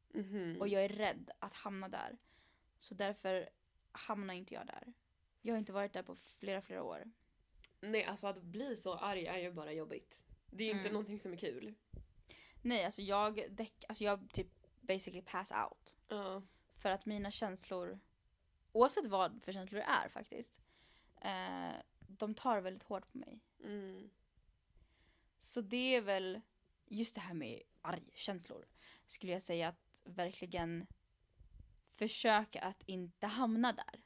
Mhm. 0.09 0.57
Och 0.59 0.67
jag 0.67 0.83
är 0.83 0.89
rädd 0.89 1.31
att 1.39 1.53
hamna 1.53 1.89
där. 1.89 2.17
Så 2.79 2.93
därför 2.95 3.49
hamnar 3.91 4.33
inte 4.33 4.53
jag 4.53 4.67
där. 4.67 4.93
Jag 5.41 5.53
har 5.53 5.59
inte 5.59 5.73
varit 5.73 5.93
där 5.93 6.03
på 6.03 6.15
flera, 6.15 6.61
flera 6.61 6.83
år. 6.83 7.11
Nej, 7.81 8.03
alltså 8.05 8.27
att 8.27 8.41
bli 8.41 8.77
så 8.77 8.93
arg 8.93 9.25
är 9.27 9.37
ju 9.37 9.51
bara 9.51 9.73
jobbigt. 9.73 10.23
Det 10.51 10.63
är 10.63 10.67
ju 10.67 10.71
inte 10.73 10.81
Mm. 10.89 10.93
någonting 10.93 11.19
som 11.19 11.33
är 11.33 11.37
kul. 11.37 11.75
Nej, 12.61 12.85
alltså 12.85 13.01
jag 13.01 13.51
däck, 13.51 13.85
alltså 13.89 14.03
jag 14.03 14.29
typ 14.33 14.47
basically 14.81 15.21
pass 15.21 15.51
out. 15.51 15.95
Ja. 16.07 16.41
För 16.75 16.89
att 16.91 17.05
mina 17.05 17.31
känslor, 17.31 17.99
oavsett 18.71 19.05
vad 19.07 19.43
för 19.43 19.51
känslor 19.53 19.79
det 19.79 19.85
är 19.85 20.09
faktiskt, 20.09 20.61
eh, 21.21 21.81
de 21.99 22.35
tar 22.35 22.61
väldigt 22.61 22.83
hårt 22.83 23.11
på 23.11 23.17
mig. 23.17 23.39
Mm. 23.63 24.09
Så 25.39 25.61
det 25.61 25.95
är 25.95 26.01
väl 26.01 26.41
just 26.85 27.15
det 27.15 27.21
här 27.21 27.33
med 27.33 27.61
argkänslor. 27.81 28.65
Skulle 29.07 29.31
jag 29.31 29.43
säga 29.43 29.67
att 29.67 29.89
verkligen 30.03 30.87
försöka 31.95 32.61
att 32.61 32.83
inte 32.85 33.27
hamna 33.27 33.73
där. 33.73 34.03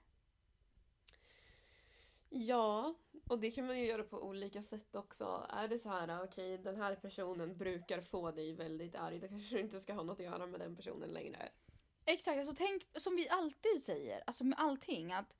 Ja, 2.29 2.95
och 3.27 3.39
det 3.39 3.51
kan 3.51 3.67
man 3.67 3.79
ju 3.79 3.85
göra 3.85 4.03
på 4.03 4.23
olika 4.23 4.63
sätt 4.63 4.95
också. 4.95 5.47
Är 5.49 5.67
det 5.67 5.79
så 5.79 5.89
här, 5.89 6.23
okej 6.23 6.57
den 6.57 6.75
här 6.75 6.95
personen 6.95 7.57
brukar 7.57 8.01
få 8.01 8.31
dig 8.31 8.53
väldigt 8.53 8.95
arg, 8.95 9.19
då 9.19 9.27
kanske 9.27 9.55
du 9.55 9.61
inte 9.61 9.79
ska 9.79 9.93
ha 9.93 10.03
något 10.03 10.19
att 10.19 10.25
göra 10.25 10.47
med 10.47 10.59
den 10.59 10.75
personen 10.75 11.09
längre. 11.09 11.49
Exakt, 12.05 12.37
alltså 12.37 12.53
tänk 12.55 12.83
som 12.95 13.15
vi 13.15 13.29
alltid 13.29 13.83
säger, 13.83 14.23
alltså 14.27 14.43
med 14.43 14.59
allting 14.59 15.11
att 15.11 15.37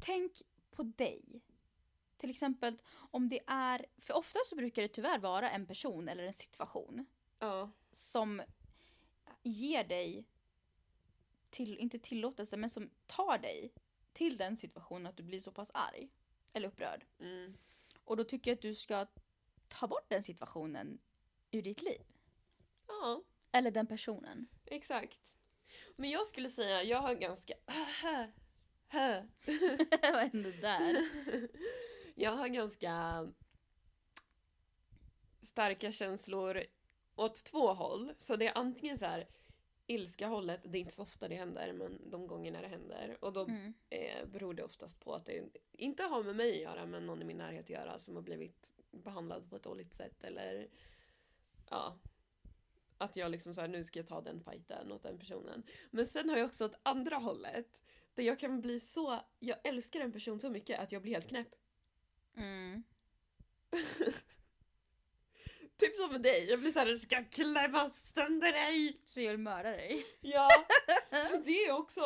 tänk 0.00 0.42
på 0.70 0.82
dig. 0.82 1.42
Till 2.16 2.30
exempel 2.30 2.78
om 3.10 3.28
det 3.28 3.40
är, 3.46 3.86
för 3.98 4.14
ofta 4.14 4.38
så 4.46 4.56
brukar 4.56 4.82
det 4.82 4.88
tyvärr 4.88 5.18
vara 5.18 5.50
en 5.50 5.66
person 5.66 6.08
eller 6.08 6.24
en 6.26 6.32
situation 6.32 7.06
Ja. 7.38 7.70
som 7.92 8.42
ger 9.42 9.84
dig, 9.84 10.24
till, 11.50 11.78
inte 11.78 11.98
tillåtelse, 11.98 12.56
men 12.56 12.70
som 12.70 12.90
tar 13.06 13.38
dig 13.38 13.72
till 14.12 14.36
den 14.36 14.56
situationen 14.56 15.06
att 15.06 15.16
du 15.16 15.22
blir 15.22 15.40
så 15.40 15.52
pass 15.52 15.70
arg. 15.74 16.08
Eller 16.52 16.68
upprörd. 16.68 17.04
Mm. 17.20 17.56
Och 18.04 18.16
då 18.16 18.24
tycker 18.24 18.50
jag 18.50 18.56
att 18.56 18.62
du 18.62 18.74
ska 18.74 19.06
ta 19.68 19.86
bort 19.86 20.08
den 20.08 20.24
situationen 20.24 20.98
ur 21.50 21.62
ditt 21.62 21.82
liv. 21.82 22.00
Ja, 22.86 23.22
Eller 23.52 23.70
den 23.70 23.86
personen. 23.86 24.46
exakt. 24.64 25.36
Men 25.96 26.10
jag 26.10 26.26
skulle 26.26 26.48
säga, 26.50 26.82
jag 26.82 27.00
har 27.00 27.14
ganska... 27.14 27.54
Vad 30.12 30.22
hände 30.22 30.52
där? 30.52 31.08
Jag 32.18 32.30
har 32.30 32.48
ganska 32.48 33.26
starka 35.42 35.92
känslor 35.92 36.62
åt 37.16 37.44
två 37.44 37.72
håll. 37.72 38.12
Så 38.18 38.36
det 38.36 38.46
är 38.46 38.58
antingen 38.58 38.98
så 38.98 39.04
här 39.04 39.26
ilska 39.86 40.26
hållet, 40.26 40.60
det 40.64 40.78
är 40.78 40.80
inte 40.80 40.94
så 40.94 41.02
ofta 41.02 41.28
det 41.28 41.34
händer 41.34 41.72
men 41.72 42.10
de 42.10 42.26
gångerna 42.26 42.60
det 42.60 42.68
händer. 42.68 43.16
Och 43.20 43.32
då 43.32 43.44
Mm. 43.44 43.74
eh, 43.90 44.26
beror 44.26 44.54
det 44.54 44.62
oftast 44.64 45.00
på 45.00 45.14
att 45.14 45.26
det 45.26 45.42
inte 45.72 46.02
har 46.02 46.22
med 46.22 46.36
mig 46.36 46.50
att 46.50 46.62
göra 46.62 46.86
men 46.86 47.06
någon 47.06 47.22
i 47.22 47.24
min 47.24 47.36
närhet 47.36 47.60
att 47.64 47.70
göra 47.70 47.98
som 47.98 48.14
har 48.14 48.22
blivit 48.22 48.72
behandlad 48.90 49.50
på 49.50 49.56
ett 49.56 49.62
dåligt 49.62 49.94
sätt 49.94 50.24
eller 50.24 50.68
ja 51.70 51.98
att 52.98 53.16
jag 53.16 53.30
liksom 53.30 53.54
så 53.54 53.60
här, 53.60 53.68
nu 53.68 53.84
ska 53.84 53.98
jag 53.98 54.06
ta 54.08 54.20
den 54.20 54.40
fighten 54.40 54.92
åt 54.92 55.02
den 55.02 55.18
personen. 55.18 55.62
Men 55.90 56.06
sen 56.06 56.30
har 56.30 56.36
jag 56.36 56.46
också 56.46 56.64
åt 56.64 56.74
andra 56.82 57.16
hållet 57.16 57.80
där 58.14 58.22
jag 58.22 58.38
kan 58.38 58.60
bli 58.60 58.80
så, 58.80 59.20
jag 59.38 59.58
älskar 59.64 60.00
en 60.00 60.12
person 60.12 60.40
så 60.40 60.50
mycket 60.50 60.80
att 60.80 60.92
jag 60.92 61.02
blir 61.02 61.12
helt 61.12 61.28
knäpp. 61.28 61.54
Mm. 62.36 62.82
Typ 65.78 65.96
som 65.96 66.12
med 66.12 66.22
dig, 66.22 66.44
jag 66.50 66.60
blir 66.60 66.70
såhär, 66.70 66.86
jag 66.86 67.00
ska 67.00 67.24
klämma 67.24 67.90
sönder 67.90 68.52
dig! 68.52 69.00
Så 69.04 69.20
jag 69.20 69.30
vill 69.30 69.40
mörda 69.40 69.70
dig. 69.70 70.06
Ja, 70.20 70.48
så 71.30 71.36
det 71.36 71.72
också. 71.72 72.02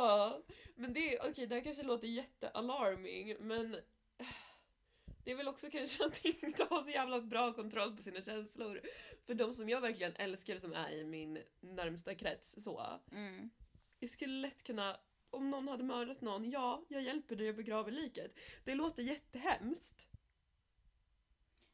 Men 0.75 0.93
det, 0.93 1.15
är- 1.17 1.31
okej 1.31 1.47
det 1.47 1.55
här 1.55 1.63
kanske 1.65 1.83
låter 1.83 2.07
jättealarming 2.09 3.37
men 3.41 3.73
det 5.25 5.31
är 5.31 5.35
väl 5.37 5.49
också 5.49 5.71
kanske 5.71 6.05
att 6.05 6.25
inte 6.25 6.65
ha 6.65 6.85
så 6.85 6.91
jävla 6.91 7.21
bra 7.21 7.53
kontroll 7.53 7.97
på 7.97 8.03
sina 8.03 8.21
känslor. 8.21 8.81
För 9.27 9.35
de 9.35 9.53
som 9.55 9.69
jag 9.69 9.81
verkligen 9.81 10.17
älskar 10.17 10.59
som 10.59 10.73
är 10.73 10.93
i 10.93 11.05
min 11.05 11.43
närmsta 11.61 12.15
krets 12.15 12.63
så. 12.65 13.01
Mm. 13.13 13.51
Jag 13.99 14.11
skulle 14.11 14.35
lätt 14.35 14.63
kunna, 14.63 15.01
om 15.31 15.51
någon 15.51 15.69
hade 15.69 15.85
mördat 15.85 16.21
någon, 16.21 16.51
ja, 16.51 16.85
jag 16.89 17.03
hjälper 17.03 17.37
dig 17.37 17.49
och 17.49 17.55
begraver 17.57 17.91
liket. 17.93 18.39
Det 18.65 18.75
låter 18.75 19.03
jättehemskt. 19.03 20.07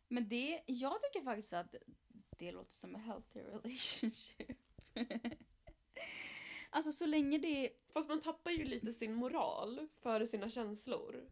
Men 0.09 0.29
det, 0.29 0.63
jag 0.67 1.01
tycker 1.03 1.25
faktiskt 1.25 1.53
att 1.53 1.75
det 2.39 2.53
låter 2.53 2.75
som 2.75 2.95
en 2.95 3.01
healthy 3.01 3.41
relationship. 3.41 4.59
alltså 6.71 6.93
så 6.93 7.07
länge 7.07 7.39
det 7.39 7.73
Fast 7.97 8.09
man 8.09 8.21
tappar 8.21 8.51
ju 8.51 8.65
lite 8.65 8.93
sin 8.93 9.15
moral 9.15 9.89
för 9.95 10.25
sina 10.25 10.51
känslor. 10.51 11.29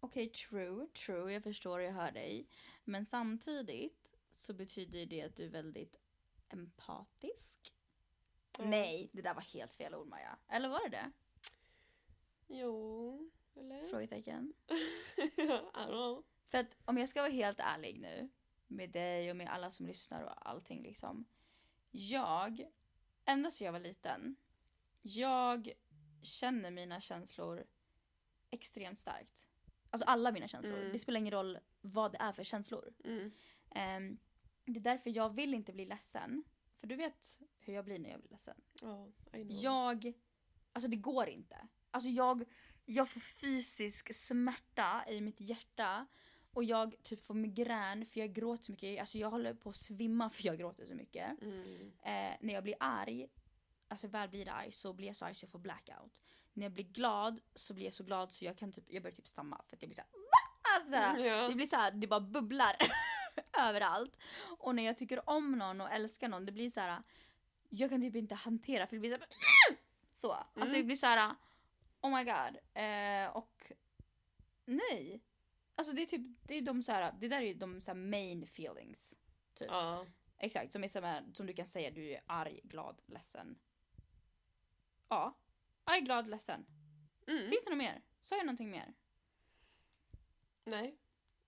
Okej, 0.00 0.28
true, 0.28 0.86
true, 0.86 1.32
jag 1.32 1.42
förstår, 1.42 1.80
jag 1.80 1.92
hör 1.92 2.12
dig. 2.12 2.46
Men 2.84 3.06
samtidigt 3.06 4.16
så 4.38 4.52
betyder 4.52 5.06
det 5.06 5.22
att 5.22 5.36
du 5.36 5.44
är 5.44 5.48
väldigt 5.48 5.96
empatisk. 6.48 7.74
Ja. 8.58 8.64
Nej, 8.64 9.10
det 9.12 9.22
där 9.22 9.34
var 9.34 9.42
helt 9.42 9.72
fel 9.72 9.94
ord 9.94 10.06
Maja. 10.08 10.38
Eller 10.48 10.68
var 10.68 10.88
det 10.88 10.88
det? 10.88 11.12
Jo, 12.46 13.30
eller? 13.54 13.88
Frågetecken. 13.88 14.52
I 15.16 15.30
don't 15.46 15.86
know. 15.86 16.24
För 16.52 16.58
att 16.58 16.76
om 16.84 16.98
jag 16.98 17.08
ska 17.08 17.22
vara 17.22 17.32
helt 17.32 17.60
ärlig 17.60 18.00
nu, 18.00 18.30
med 18.66 18.90
dig 18.90 19.30
och 19.30 19.36
med 19.36 19.48
alla 19.48 19.70
som 19.70 19.86
lyssnar 19.86 20.22
och 20.22 20.48
allting 20.50 20.82
liksom. 20.82 21.24
Jag, 21.90 22.66
ända 23.24 23.50
sedan 23.50 23.64
jag 23.64 23.72
var 23.72 23.80
liten, 23.80 24.36
jag 25.02 25.72
känner 26.22 26.70
mina 26.70 27.00
känslor 27.00 27.64
extremt 28.50 28.98
starkt. 28.98 29.48
Alltså 29.90 30.06
alla 30.06 30.32
mina 30.32 30.48
känslor. 30.48 30.78
Mm. 30.78 30.92
Det 30.92 30.98
spelar 30.98 31.20
ingen 31.20 31.32
roll 31.32 31.58
vad 31.80 32.12
det 32.12 32.18
är 32.18 32.32
för 32.32 32.44
känslor. 32.44 32.94
Mm. 33.04 33.32
Ehm, 33.70 34.18
det 34.64 34.78
är 34.78 34.84
därför 34.84 35.10
jag 35.10 35.34
vill 35.34 35.54
inte 35.54 35.72
bli 35.72 35.84
ledsen. 35.84 36.44
För 36.80 36.86
du 36.86 36.96
vet 36.96 37.38
hur 37.58 37.74
jag 37.74 37.84
blir 37.84 37.98
när 37.98 38.10
jag 38.10 38.20
blir 38.20 38.30
ledsen. 38.30 38.62
Know. 38.78 39.12
Jag, 39.48 40.12
alltså 40.72 40.88
det 40.88 40.96
går 40.96 41.28
inte. 41.28 41.68
Alltså 41.90 42.08
jag, 42.10 42.44
jag 42.84 43.08
får 43.08 43.20
fysisk 43.20 44.14
smärta 44.14 45.04
i 45.08 45.20
mitt 45.20 45.40
hjärta. 45.40 46.06
Och 46.54 46.64
jag 46.64 46.94
typ 47.02 47.24
får 47.26 47.34
migrän 47.34 48.06
för 48.06 48.20
jag 48.20 48.32
gråter 48.32 48.64
så 48.64 48.72
mycket. 48.72 49.00
Alltså 49.00 49.18
jag 49.18 49.30
håller 49.30 49.54
på 49.54 49.68
att 49.70 49.76
svimma 49.76 50.30
för 50.30 50.46
jag 50.46 50.58
gråter 50.58 50.86
så 50.86 50.94
mycket. 50.94 51.42
Mm. 51.42 51.92
Eh, 52.02 52.36
när 52.40 52.54
jag 52.54 52.62
blir 52.62 52.74
arg, 52.80 53.28
alltså 53.88 54.06
väl 54.06 54.28
blir 54.28 54.48
arg 54.48 54.72
så 54.72 54.92
blir 54.92 55.06
jag 55.06 55.16
så 55.16 55.24
arg 55.24 55.34
så 55.34 55.44
jag 55.44 55.50
får 55.50 55.58
blackout. 55.58 56.12
När 56.52 56.64
jag 56.64 56.72
blir 56.72 56.84
glad 56.84 57.40
så 57.54 57.74
blir 57.74 57.84
jag 57.84 57.94
så 57.94 58.04
glad 58.04 58.32
så 58.32 58.44
jag 58.44 58.56
kan 58.58 58.72
typ, 58.72 58.84
jag 58.88 59.02
börjar 59.02 59.14
typ 59.14 59.28
stamma 59.28 59.60
för 59.68 59.76
att 59.76 59.82
jag 59.82 59.88
blir 59.88 59.96
såhär 59.96 60.10
alltså, 60.76 61.24
Ja. 61.26 61.48
Det 61.48 61.54
blir 61.54 61.66
så 61.66 61.76
här, 61.76 61.90
det 61.90 62.06
bara 62.06 62.20
bubblar 62.20 62.76
överallt. 63.58 64.16
Och 64.58 64.74
när 64.74 64.82
jag 64.82 64.96
tycker 64.96 65.28
om 65.30 65.52
någon 65.52 65.80
och 65.80 65.90
älskar 65.90 66.28
någon, 66.28 66.46
det 66.46 66.52
blir 66.52 66.70
så 66.70 66.80
här. 66.80 67.02
Jag 67.68 67.90
kan 67.90 68.00
typ 68.00 68.16
inte 68.16 68.34
hantera 68.34 68.86
för 68.86 68.96
det 68.96 69.00
blir 69.00 69.10
så 69.10 69.16
här, 69.16 69.26
så. 70.20 70.32
Alltså 70.32 70.60
Mm. 70.60 70.72
det 70.72 70.82
blir 70.82 70.96
så 70.96 71.06
här. 71.06 71.34
Oh 72.00 72.16
my 72.16 72.24
god. 72.24 72.56
Eh, 72.74 73.36
och 73.36 73.72
nej. 74.64 75.20
Alltså 75.74 75.92
det 75.92 76.02
är 76.02 76.06
typ, 76.06 76.22
det 76.42 76.54
är 76.54 76.62
de 76.62 76.82
så 76.82 76.92
här, 76.92 77.12
det 77.20 77.28
där 77.28 77.36
är 77.36 77.46
ju 77.46 77.54
de 77.54 77.80
så 77.80 77.90
här 77.90 77.98
main 77.98 78.42
feelings. 78.42 79.18
Typ. 79.54 79.68
Ja. 79.70 80.06
Exakt, 80.38 80.72
som, 80.72 80.84
är 80.84 80.88
som, 80.88 81.04
är, 81.04 81.24
som 81.34 81.46
du 81.46 81.52
kan 81.52 81.66
säga, 81.66 81.90
du 81.90 82.10
är 82.10 82.22
arg, 82.26 82.60
glad, 82.64 83.00
ledsen. 83.06 83.58
Ja. 85.08 85.38
Arg, 85.84 86.00
glad, 86.00 86.28
ledsen. 86.28 86.66
Mm. 87.26 87.50
Finns 87.50 87.64
det 87.64 87.70
något 87.70 87.78
mer? 87.78 88.02
Sa 88.22 88.36
jag 88.36 88.46
någonting 88.46 88.70
mer? 88.70 88.94
Nej. 90.64 90.98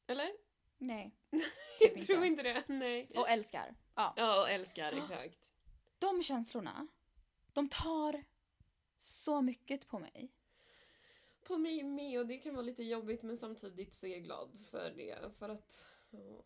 Eller? 0.06 0.32
Nej. 0.78 1.16
Jag 1.80 1.92
inte. 1.92 2.06
tror 2.06 2.24
inte 2.24 2.42
det. 2.42 2.64
Nej. 2.66 3.10
Och 3.16 3.28
älskar. 3.28 3.74
Ja. 3.94 4.14
Ja, 4.16 4.40
och 4.40 4.50
älskar, 4.50 4.92
exakt. 4.92 5.38
De 5.98 6.22
känslorna, 6.22 6.88
de 7.52 7.68
tar 7.68 8.24
så 9.00 9.42
mycket 9.42 9.88
på 9.88 9.98
mig. 9.98 10.32
På 11.44 11.58
mig 11.58 11.82
med 11.82 12.20
och 12.20 12.26
det 12.26 12.38
kan 12.38 12.54
vara 12.54 12.64
lite 12.64 12.82
jobbigt 12.82 13.22
men 13.22 13.38
samtidigt 13.38 13.94
så 13.94 14.06
är 14.06 14.10
jag 14.10 14.22
glad 14.22 14.58
för 14.70 14.90
det. 14.90 15.30
För 15.38 15.48
att 15.48 15.74
ja, 16.10 16.44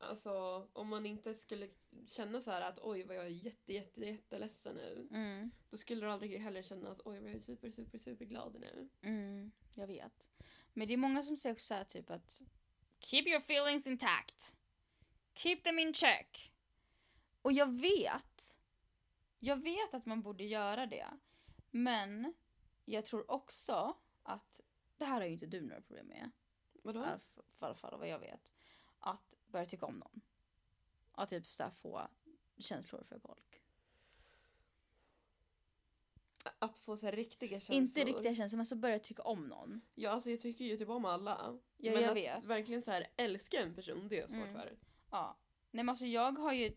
Alltså 0.00 0.66
om 0.72 0.88
man 0.88 1.06
inte 1.06 1.34
skulle 1.34 1.68
känna 2.06 2.40
så 2.40 2.50
här 2.50 2.60
att 2.60 2.78
oj 2.82 3.02
vad 3.04 3.16
jag 3.16 3.24
är 3.24 3.28
jätte 3.28 3.72
jätte 3.72 4.00
jätteledsen 4.00 4.76
nu. 4.76 5.08
Mm. 5.10 5.50
Då 5.70 5.76
skulle 5.76 6.00
du 6.00 6.10
aldrig 6.10 6.40
heller 6.40 6.62
känna 6.62 6.90
att 6.90 7.00
oj 7.04 7.20
vad 7.20 7.30
jag 7.30 7.36
är 7.36 7.40
super 7.40 7.70
super 7.70 7.98
super 7.98 8.24
glad 8.24 8.60
nu. 8.60 8.88
Mm, 9.02 9.52
jag 9.74 9.86
vet. 9.86 10.28
Men 10.72 10.88
det 10.88 10.94
är 10.94 10.98
många 10.98 11.22
som 11.22 11.36
säger 11.36 11.54
också 11.54 11.66
så 11.66 11.74
här 11.74 11.84
typ 11.84 12.10
att 12.10 12.40
Keep 12.98 13.22
your 13.22 13.40
feelings 13.40 13.86
intact. 13.86 14.56
Keep 15.34 15.56
them 15.56 15.78
in 15.78 15.94
check. 15.94 16.52
Och 17.42 17.52
jag 17.52 17.80
vet. 17.80 18.58
Jag 19.38 19.56
vet 19.62 19.94
att 19.94 20.06
man 20.06 20.22
borde 20.22 20.44
göra 20.44 20.86
det. 20.86 21.06
Men 21.70 22.34
jag 22.84 23.06
tror 23.06 23.30
också 23.30 23.96
att 24.24 24.60
det 24.96 25.04
här 25.04 25.14
har 25.20 25.26
ju 25.26 25.32
inte 25.32 25.46
du 25.46 25.60
några 25.60 25.80
problem 25.80 26.06
med. 26.06 26.30
Vadå? 26.82 27.00
I 27.00 27.08
alla 27.58 27.74
fall 27.74 27.98
vad 27.98 28.08
jag 28.08 28.18
vet. 28.18 28.50
Att 28.98 29.34
börja 29.46 29.66
tycka 29.66 29.86
om 29.86 29.98
någon. 29.98 30.20
Att 31.12 31.28
typ 31.28 31.46
så 31.46 31.70
få 31.70 32.08
känslor 32.58 33.02
för 33.08 33.18
folk. 33.18 33.62
Att 36.58 36.78
få 36.78 36.96
så 36.96 37.10
riktiga 37.10 37.60
känslor. 37.60 37.76
Inte 37.76 38.04
riktiga 38.04 38.34
känslor 38.34 38.56
men 38.56 38.66
så 38.66 38.76
börjar 38.76 38.94
jag 38.94 39.04
tycka 39.04 39.22
om 39.22 39.46
någon. 39.48 39.80
Ja 39.94 40.10
alltså 40.10 40.30
jag 40.30 40.40
tycker 40.40 40.64
ju 40.64 40.76
typ 40.76 40.88
om 40.88 41.04
alla. 41.04 41.58
Ja, 41.76 41.92
men 41.92 42.02
jag 42.02 42.10
att 42.10 42.16
vet. 42.16 42.44
verkligen 42.44 42.82
så 42.82 42.90
här 42.90 43.06
älska 43.16 43.60
en 43.60 43.74
person 43.74 44.08
det 44.08 44.20
är 44.20 44.26
svårt 44.26 44.38
Mm. 44.48 44.54
för. 44.54 44.76
Ja. 45.10 45.36
Nej 45.70 45.84
men 45.84 45.88
alltså 45.88 46.06
jag 46.06 46.38
har 46.38 46.52
ju 46.52 46.76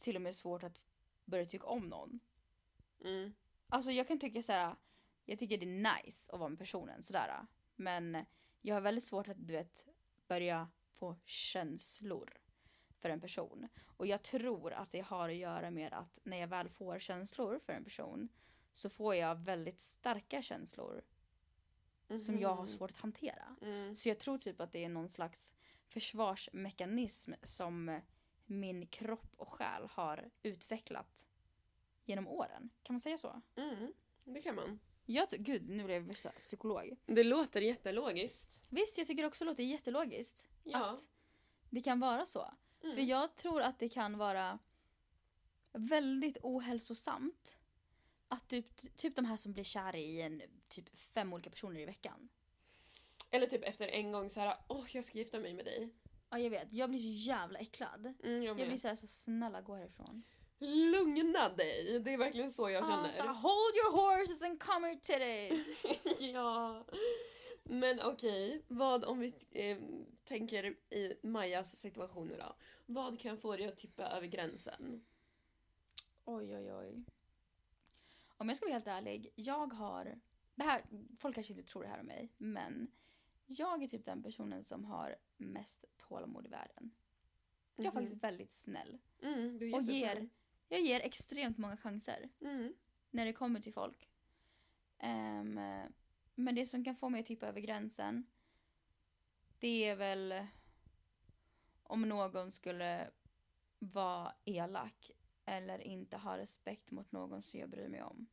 till 0.00 0.16
och 0.16 0.22
med 0.22 0.36
svårt 0.36 0.62
att 0.62 0.80
börja 1.24 1.46
tycka 1.46 1.66
om 1.66 1.88
någon. 1.88 2.20
Mm. 3.00 3.34
Alltså 3.68 3.90
jag 3.90 4.08
kan 4.08 4.18
tycka 4.18 4.42
så 4.42 4.52
här. 4.52 4.76
Jag 5.24 5.38
tycker 5.38 5.58
det 5.58 5.66
är 5.66 5.96
nice 6.02 6.32
att 6.32 6.38
vara 6.40 6.48
med 6.48 6.58
personen 6.58 7.02
sådär. 7.02 7.46
Men 7.76 8.24
jag 8.60 8.74
har 8.74 8.80
väldigt 8.80 9.04
svårt 9.04 9.28
att 9.28 9.46
du 9.48 9.52
vet 9.54 9.86
börja 10.28 10.68
få 10.94 11.16
känslor 11.24 12.30
för 13.00 13.10
en 13.10 13.20
person. 13.20 13.68
Och 13.96 14.06
jag 14.06 14.22
tror 14.22 14.72
att 14.72 14.90
det 14.90 15.00
har 15.00 15.28
att 15.28 15.34
göra 15.34 15.70
med 15.70 15.92
att 15.92 16.18
när 16.24 16.36
jag 16.36 16.48
väl 16.48 16.68
får 16.68 16.98
känslor 16.98 17.58
för 17.58 17.72
en 17.72 17.84
person 17.84 18.28
så 18.72 18.90
får 18.90 19.14
jag 19.14 19.34
väldigt 19.34 19.80
starka 19.80 20.42
känslor 20.42 21.02
som 22.24 22.38
jag 22.40 22.48
har 22.48 22.56
Mhm. 22.62 22.68
svårt 22.68 22.90
att 22.90 22.96
hantera. 23.00 23.56
Mm. 23.62 23.96
Så 23.96 24.08
jag 24.08 24.18
tror 24.18 24.38
typ 24.38 24.60
att 24.60 24.72
det 24.72 24.84
är 24.84 24.88
någon 24.88 25.08
slags 25.08 25.52
försvarsmekanism 25.88 27.32
som 27.42 28.00
min 28.46 28.86
kropp 28.86 29.34
och 29.36 29.48
själ 29.48 29.86
har 29.90 30.30
utvecklat 30.42 31.24
genom 32.04 32.28
åren. 32.28 32.70
Kan 32.82 32.94
man 32.94 33.00
säga 33.00 33.18
så? 33.18 33.42
Mm. 33.56 33.92
Det 34.24 34.42
kan 34.42 34.54
man. 34.54 34.78
Jag 35.06 35.30
ty- 35.30 35.38
Gud, 35.38 35.68
nu 35.68 35.84
blev 35.84 35.96
jag 35.96 36.08
värsta 36.08 36.30
psykolog. 36.30 36.96
Det 37.06 37.24
låter 37.24 37.60
jättelogiskt. 37.60 38.58
Visst, 38.68 38.98
jag 38.98 39.06
tycker 39.06 39.24
också 39.26 39.44
det 39.44 39.50
låter 39.50 39.62
jättelogiskt 39.62 40.48
Ja. 40.64 40.90
att 40.90 41.00
det 41.70 41.80
kan 41.80 42.00
vara 42.00 42.26
så. 42.26 42.54
Mm. 42.82 42.96
För 42.96 43.02
jag 43.02 43.36
tror 43.36 43.62
att 43.62 43.78
det 43.78 43.88
kan 43.88 44.18
vara 44.18 44.58
väldigt 45.72 46.36
ohälsosamt 46.42 47.56
att 48.28 48.48
typ, 48.48 48.96
typ 48.96 49.16
de 49.16 49.24
här 49.24 49.36
som 49.36 49.52
blir 49.52 49.64
kära 49.64 49.98
i 49.98 50.22
en 50.22 50.42
typ 50.68 50.96
fem 50.96 51.32
olika 51.32 51.50
personer 51.50 51.80
i 51.80 51.84
veckan. 51.86 52.28
Eller 53.30 53.46
typ 53.46 53.62
efter 53.64 53.88
en 53.88 54.12
gång 54.12 54.30
så 54.30 54.40
här, 54.40 54.56
åh 54.68 54.86
jag 54.92 55.04
ska 55.04 55.18
gifta 55.18 55.38
mig 55.38 55.54
med 55.54 55.64
dig. 55.64 55.90
Ja 56.30 56.38
jag 56.38 56.50
vet, 56.50 56.72
jag 56.72 56.90
blir 56.90 57.00
så 57.00 57.28
jävla 57.30 57.58
äcklad. 57.58 58.14
Mm, 58.22 58.42
jag 58.42 58.60
Jag 58.60 58.68
blir 58.68 58.78
såhär, 58.78 58.96
så 58.96 59.06
snälla 59.06 59.60
gå 59.60 59.74
härifrån. 59.74 60.22
Lugna 60.66 61.48
dig! 61.48 62.00
Det 62.00 62.12
är 62.14 62.18
verkligen 62.18 62.50
så 62.50 62.70
jag 62.70 62.86
känner. 62.86 63.08
Ah, 63.08 63.12
så 63.12 63.22
här, 63.22 63.34
hold 63.34 63.74
your 63.76 63.92
horses 63.92 64.42
and 64.42 64.60
come 64.62 64.86
here 64.88 65.00
today. 65.00 65.64
ja. 66.32 66.84
Men 67.64 68.00
okej, 68.00 68.62
vad 68.68 69.04
om 69.04 69.18
vi 69.18 69.34
eh, 69.50 69.78
tänker 70.24 70.64
i 70.90 71.16
Majas 71.22 71.76
situation 71.76 72.28
nu 72.28 72.36
då. 72.36 72.56
Vad 72.86 73.20
kan 73.20 73.38
få 73.38 73.56
dig 73.56 73.66
att 73.66 73.76
tippa 73.78 74.02
över 74.08 74.26
gränsen? 74.26 75.04
Oj 76.24 76.56
oj 76.56 76.72
oj. 76.74 77.04
Om 78.36 78.48
jag 78.48 78.56
ska 78.56 78.66
vara 78.66 78.72
helt 78.72 78.86
ärlig, 78.86 79.32
jag 79.34 79.72
har... 79.72 80.20
Det 80.54 80.62
här, 80.64 80.82
folk 81.18 81.34
kanske 81.34 81.52
inte 81.52 81.70
tror 81.72 81.82
det 81.82 81.88
här 81.88 82.00
om 82.00 82.06
mig, 82.06 82.32
men 82.38 82.90
jag 83.46 83.82
är 83.82 83.88
typ 83.88 84.04
den 84.04 84.22
personen 84.22 84.64
som 84.64 84.84
har 84.84 85.16
mest 85.36 85.84
tålamod 85.96 86.46
i 86.46 86.48
världen. 86.48 86.90
Jag 87.76 87.86
är 87.86 87.90
Mhm. 87.90 88.02
faktiskt 88.02 88.24
väldigt 88.24 88.54
snäll. 88.54 88.98
Mm, 89.22 89.74
Och 89.74 89.82
ger, 89.82 90.28
jag 90.72 90.80
ger 90.80 91.00
extremt 91.00 91.58
många 91.58 91.76
chanser 91.76 92.28
Mm. 92.40 92.74
när 93.10 93.26
det 93.26 93.32
kommer 93.32 93.60
till 93.60 93.72
folk. 93.72 94.08
Ehm, 94.98 95.60
men 96.34 96.54
det 96.54 96.66
som 96.66 96.84
kan 96.84 96.96
få 96.96 97.08
mig 97.08 97.20
att 97.20 97.26
tippa 97.26 97.46
över 97.46 97.60
gränsen, 97.60 98.26
det 99.58 99.84
är 99.88 99.96
väl 99.96 100.46
om 101.82 102.02
någon 102.02 102.52
skulle 102.52 103.10
vara 103.78 104.34
elak 104.44 105.10
eller 105.44 105.78
inte 105.78 106.16
ha 106.16 106.38
respekt 106.38 106.90
mot 106.90 107.12
någon 107.12 107.42
som 107.42 107.60
jag 107.60 107.68
bryr 107.68 107.88
mig 107.88 108.02
om. 108.02 108.26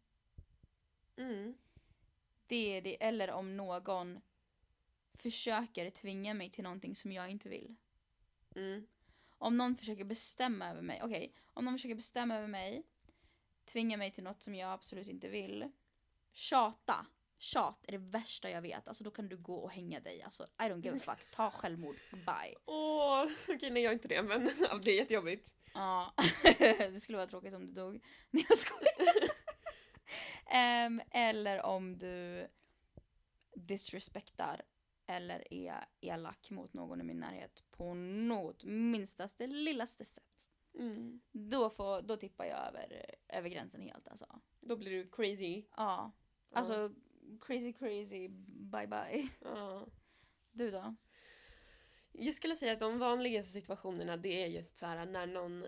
Mm. 1.15 1.57
Det 2.47 2.77
är 2.77 2.81
det, 2.81 3.03
eller 3.03 3.31
om 3.31 3.57
någon 3.57 4.21
försöker 5.13 5.89
tvinga 5.89 6.33
mig 6.33 6.49
till 6.49 6.63
någonting 6.63 6.95
som 6.95 7.11
jag 7.11 7.29
inte 7.29 7.49
vill. 7.49 7.75
Mm. 8.55 8.87
Om 9.39 9.57
någon 9.57 9.75
försöker 9.75 10.03
bestämma 10.03 10.69
över 10.69 10.81
mig, 10.81 11.01
okej, 11.03 11.33
om 11.53 11.65
någon 11.65 11.73
försöker 11.73 11.95
bestämma 11.95 12.37
över 12.37 12.47
mig, 12.47 12.83
tvinga 13.65 13.97
mig 13.97 14.11
till 14.11 14.23
något 14.23 14.43
som 14.43 14.55
jag 14.55 14.73
absolut 14.73 15.07
inte 15.07 15.29
vill, 15.29 15.71
tjata. 16.31 17.05
Tjat 17.41 17.85
är 17.87 17.91
det 17.91 17.97
värsta 17.97 18.49
jag 18.49 18.61
vet. 18.61 18.87
Alltså 18.87 19.03
då 19.03 19.11
kan 19.11 19.29
du 19.29 19.37
gå 19.37 19.55
och 19.55 19.71
hänga 19.71 19.99
dig. 19.99 20.21
Alltså 20.21 20.43
I 20.43 20.63
don't 20.63 20.83
give 20.83 20.97
a 20.97 20.99
fuck. 20.99 21.31
Ta 21.31 21.51
självmord. 21.51 21.95
Bye. 22.11 22.55
Åh, 22.65 23.27
okej 23.47 23.69
nej 23.69 23.83
jag 23.83 23.89
är 23.89 23.93
inte 23.93 24.07
det 24.07 24.23
men 24.23 24.43
det 24.83 24.91
är 24.91 24.95
jättejobbigt. 24.95 25.53
Ja, 25.73 26.13
det 26.59 27.01
skulle 27.03 27.17
vara 27.17 27.27
tråkigt 27.27 27.53
om 27.53 27.65
du 27.65 27.73
dog. 27.73 28.03
Nej 28.29 28.45
jag 28.49 28.57
skojar. 28.57 29.29
Ehm, 30.51 31.01
eller 31.11 31.61
om 31.61 31.97
du 31.97 32.47
disrespektar 33.55 34.61
eller 35.09 35.53
är 35.53 35.85
elak 36.01 36.51
mot 36.51 36.73
någon 36.73 37.01
i 37.01 37.03
min 37.03 37.19
närhet 37.19 37.63
på 37.71 37.93
något 37.93 38.63
minstaste 38.63 39.47
lillaste 39.47 40.05
sätt. 40.05 40.51
Mm. 40.73 41.21
Då, 41.31 41.69
får, 41.69 42.01
då 42.01 42.17
tippar 42.17 42.45
jag 42.45 42.67
över, 42.67 43.15
över 43.27 43.49
gränsen 43.49 43.81
helt 43.81 44.07
alltså. 44.07 44.39
Då 44.59 44.75
blir 44.75 44.91
du 44.91 45.09
crazy. 45.09 45.63
Ja, 45.75 46.11
alltså 46.51 46.93
crazy 47.41 47.73
crazy 47.73 48.27
bye 48.71 48.87
bye. 48.87 49.29
Ja. 49.41 49.87
Du 50.51 50.71
då? 50.71 50.95
Jag 52.11 52.33
skulle 52.33 52.55
säga 52.55 52.73
att 52.73 52.79
de 52.79 52.99
vanligaste 52.99 53.51
situationerna 53.51 54.17
det 54.17 54.43
är 54.43 54.47
just 54.47 54.77
så 54.77 54.85
här 54.85 55.05
när 55.05 55.27
någon 55.27 55.67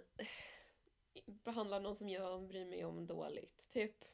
behandlar 1.26 1.80
någon 1.80 1.96
som 1.96 2.10
jag 2.10 2.48
bryr 2.48 2.66
mig 2.66 2.86
om 2.86 3.08
dåligt. 3.08 3.70
Typ 3.70 4.06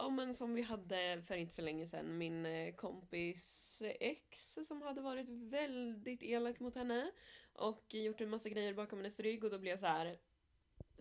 Ja 0.00 0.08
men 0.08 0.34
som 0.34 0.54
vi 0.54 0.62
hade 0.62 1.22
för 1.22 1.36
inte 1.36 1.54
så 1.54 1.62
länge 1.62 1.86
sedan, 1.86 2.18
min 2.18 2.46
eh, 2.46 2.74
kompis 2.74 3.82
ex 4.00 4.58
som 4.66 4.82
hade 4.82 5.00
varit 5.00 5.28
väldigt 5.28 6.22
elak 6.22 6.60
mot 6.60 6.74
henne 6.74 7.10
och 7.52 7.94
gjort 7.94 8.20
en 8.20 8.30
massa 8.30 8.48
grejer 8.48 8.74
bakom 8.74 8.98
hennes 8.98 9.20
rygg 9.20 9.44
och 9.44 9.50
då 9.50 9.58
blev 9.58 9.70
jag 9.70 9.80
så 9.80 9.86
här. 9.86 10.18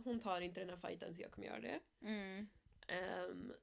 Hon 0.03 0.19
tar 0.19 0.41
inte 0.41 0.59
den 0.59 0.69
här 0.69 0.77
fighten 0.77 1.13
så 1.13 1.21
jag 1.21 1.31
kommer 1.31 1.47
göra 1.47 1.59
det. 1.59 1.79
Mm. 2.01 2.47
Ehm, 2.87 3.53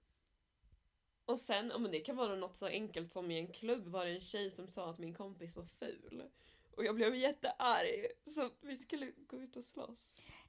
och 1.25 1.39
sen, 1.39 1.69
ja 1.69 1.79
men 1.79 1.91
det 1.91 2.01
kan 2.01 2.17
vara 2.17 2.37
något 2.37 2.57
så 2.57 2.67
enkelt 2.67 3.13
som 3.13 3.31
i 3.31 3.39
en 3.39 3.53
klubb 3.53 3.87
var 3.87 4.07
det 4.07 4.13
en 4.13 4.21
tjej 4.21 4.51
som 4.51 4.69
sa 4.69 4.91
att 4.91 4.99
min 4.99 5.15
kompis 5.15 5.57
var 5.57 5.67
ful. 5.79 6.23
Och 6.71 6.85
jag 6.85 6.95
blev 6.95 7.15
jättearg 7.15 8.07
så 8.27 8.51
vi 8.61 8.77
skulle 8.77 9.13
gå 9.27 9.41
ut 9.41 9.57
och 9.57 9.65
slåss. 9.65 9.99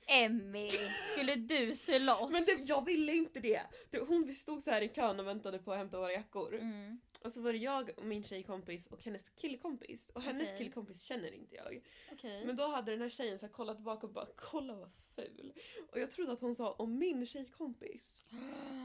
Emmy, 0.08 0.72
skulle 1.12 1.36
du 1.36 1.76
slåss? 1.76 2.32
Men 2.32 2.46
det, 2.46 2.62
jag 2.66 2.86
ville 2.86 3.14
inte 3.14 3.40
det! 3.40 3.62
det 3.90 4.00
hon, 4.00 4.36
stod 4.36 4.62
så 4.62 4.72
här 4.72 4.82
i 4.82 4.90
kön 4.90 5.20
och 5.20 5.28
väntade 5.28 5.60
på 5.60 5.72
att 5.72 5.78
hämta 5.78 6.00
våra 6.00 6.12
jackor. 6.12 6.56
Mm. 6.56 7.00
Och 7.24 7.32
så 7.32 7.42
var 7.42 7.52
det 7.54 7.58
jag 7.58 7.92
och 7.98 8.06
min 8.06 8.24
tjejkompis 8.24 8.88
och 8.88 9.04
hennes 9.04 9.30
killkompis. 9.30 10.10
Och 10.14 10.22
hennes 10.22 10.48
Okej. 10.48 10.58
killkompis 10.58 11.02
känner 11.02 11.34
inte 11.34 11.56
jag. 11.56 11.82
Okej. 12.12 12.46
Men 12.46 12.56
då 12.56 12.68
hade 12.68 12.92
den 12.92 13.02
här 13.02 13.10
tjejen 13.10 13.40
så 13.40 13.46
här 13.46 13.54
kollat 13.54 13.78
tillbaka 13.78 14.08
och 14.08 14.14
bara 14.14 14.28
kolla 14.36 14.76
vad 14.76 14.92
ful. 15.16 15.54
Och 15.92 16.00
jag 16.00 16.12
trodde 16.12 16.32
att 16.32 16.42
hon 16.42 16.56
sa 16.56 16.72
om 16.72 16.98
min 16.98 17.26
tjejkompis. 17.26 18.26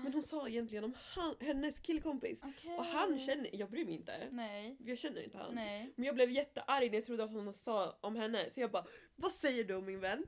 Men 0.05 0.13
hon 0.13 0.23
sa 0.23 0.49
egentligen 0.49 0.85
om 0.85 0.95
han, 0.97 1.35
hennes 1.41 1.81
killkompis. 1.81 2.43
Okej. 2.43 2.77
Och 2.79 2.85
han 2.85 3.19
känner, 3.19 3.51
jag 3.53 3.71
bryr 3.71 3.85
mig 3.85 3.95
inte. 3.95 4.29
Nej. 4.31 4.77
Jag 4.85 4.99
känner 4.99 5.23
inte 5.23 5.39
han. 5.39 5.55
Nej. 5.55 5.93
Men 5.97 6.05
jag 6.05 6.15
blev 6.15 6.31
jättearg 6.31 6.91
när 6.91 6.99
jag 6.99 7.05
trodde 7.05 7.25
att 7.25 7.31
hon 7.31 7.53
sa 7.53 7.99
om 8.01 8.17
henne. 8.17 8.51
Så 8.51 8.61
jag 8.61 8.71
bara, 8.71 8.87
vad 9.17 9.33
säger 9.33 9.65
du 9.65 9.75
om 9.75 9.85
min 9.85 10.01
vän? 10.01 10.27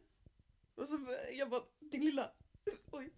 Och 0.82 0.88
så 0.88 0.98
jag 1.32 1.50
bara, 1.50 1.62
din 1.78 2.04
lilla... 2.04 2.30
Oj. 2.90 3.10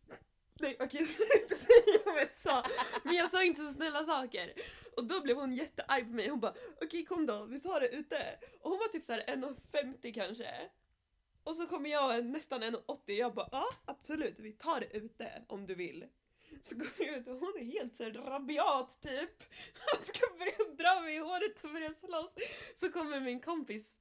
Nej 0.61 0.77
okej 0.81 1.01
jag 1.01 1.09
ska 1.09 1.43
inte 1.43 1.57
säga 1.57 1.99
vad 2.05 2.17
jag 2.17 2.29
sa. 2.43 2.65
Men 3.03 3.15
jag 3.15 3.31
sa 3.31 3.45
inte 3.45 3.61
så 3.61 3.73
snälla 3.73 4.05
saker. 4.05 4.53
Och 4.97 5.05
då 5.05 5.21
blev 5.21 5.37
hon 5.37 5.55
jättearg 5.55 6.05
på 6.05 6.11
mig. 6.11 6.29
Hon 6.29 6.41
bara, 6.41 6.55
okej 6.83 7.05
kom 7.05 7.27
då, 7.27 7.45
vi 7.45 7.61
tar 7.61 7.81
det 7.81 7.89
ute. 7.89 8.39
Och 8.61 8.71
hon 8.71 8.79
var 8.79 8.89
typ 8.89 9.07
så 9.07 9.13
här 9.13 9.25
1,50 9.27 10.15
kanske. 10.15 10.71
Och 11.45 11.55
så 11.55 11.67
kommer 11.67 11.91
jag 11.91 12.25
nästan 12.25 12.63
1,80 12.63 12.99
jag 13.07 13.35
bara, 13.35 13.49
ja 13.53 13.67
absolut 13.85 14.39
vi 14.39 14.53
tar 14.53 14.81
det 14.81 14.97
ute 14.97 15.43
om 15.49 15.67
du 15.67 15.75
vill. 15.75 16.07
Så 16.63 16.75
går 16.75 16.89
jag 16.99 17.17
ut 17.17 17.29
och 17.29 17.39
hon 17.39 17.53
är 17.59 17.65
helt 17.65 17.97
så 17.97 18.03
här 18.03 18.11
rabiat 18.11 18.99
typ. 19.03 19.43
Han 19.75 20.05
ska 20.05 20.27
börja 20.39 20.75
dra 20.79 21.01
mig 21.01 21.15
i 21.15 21.19
håret 21.19 21.65
och 21.65 21.71
börja 21.71 21.95
slåss. 21.95 22.31
Så 22.81 22.91
kommer 22.91 23.21
min 23.21 23.41
kompis, 23.41 23.93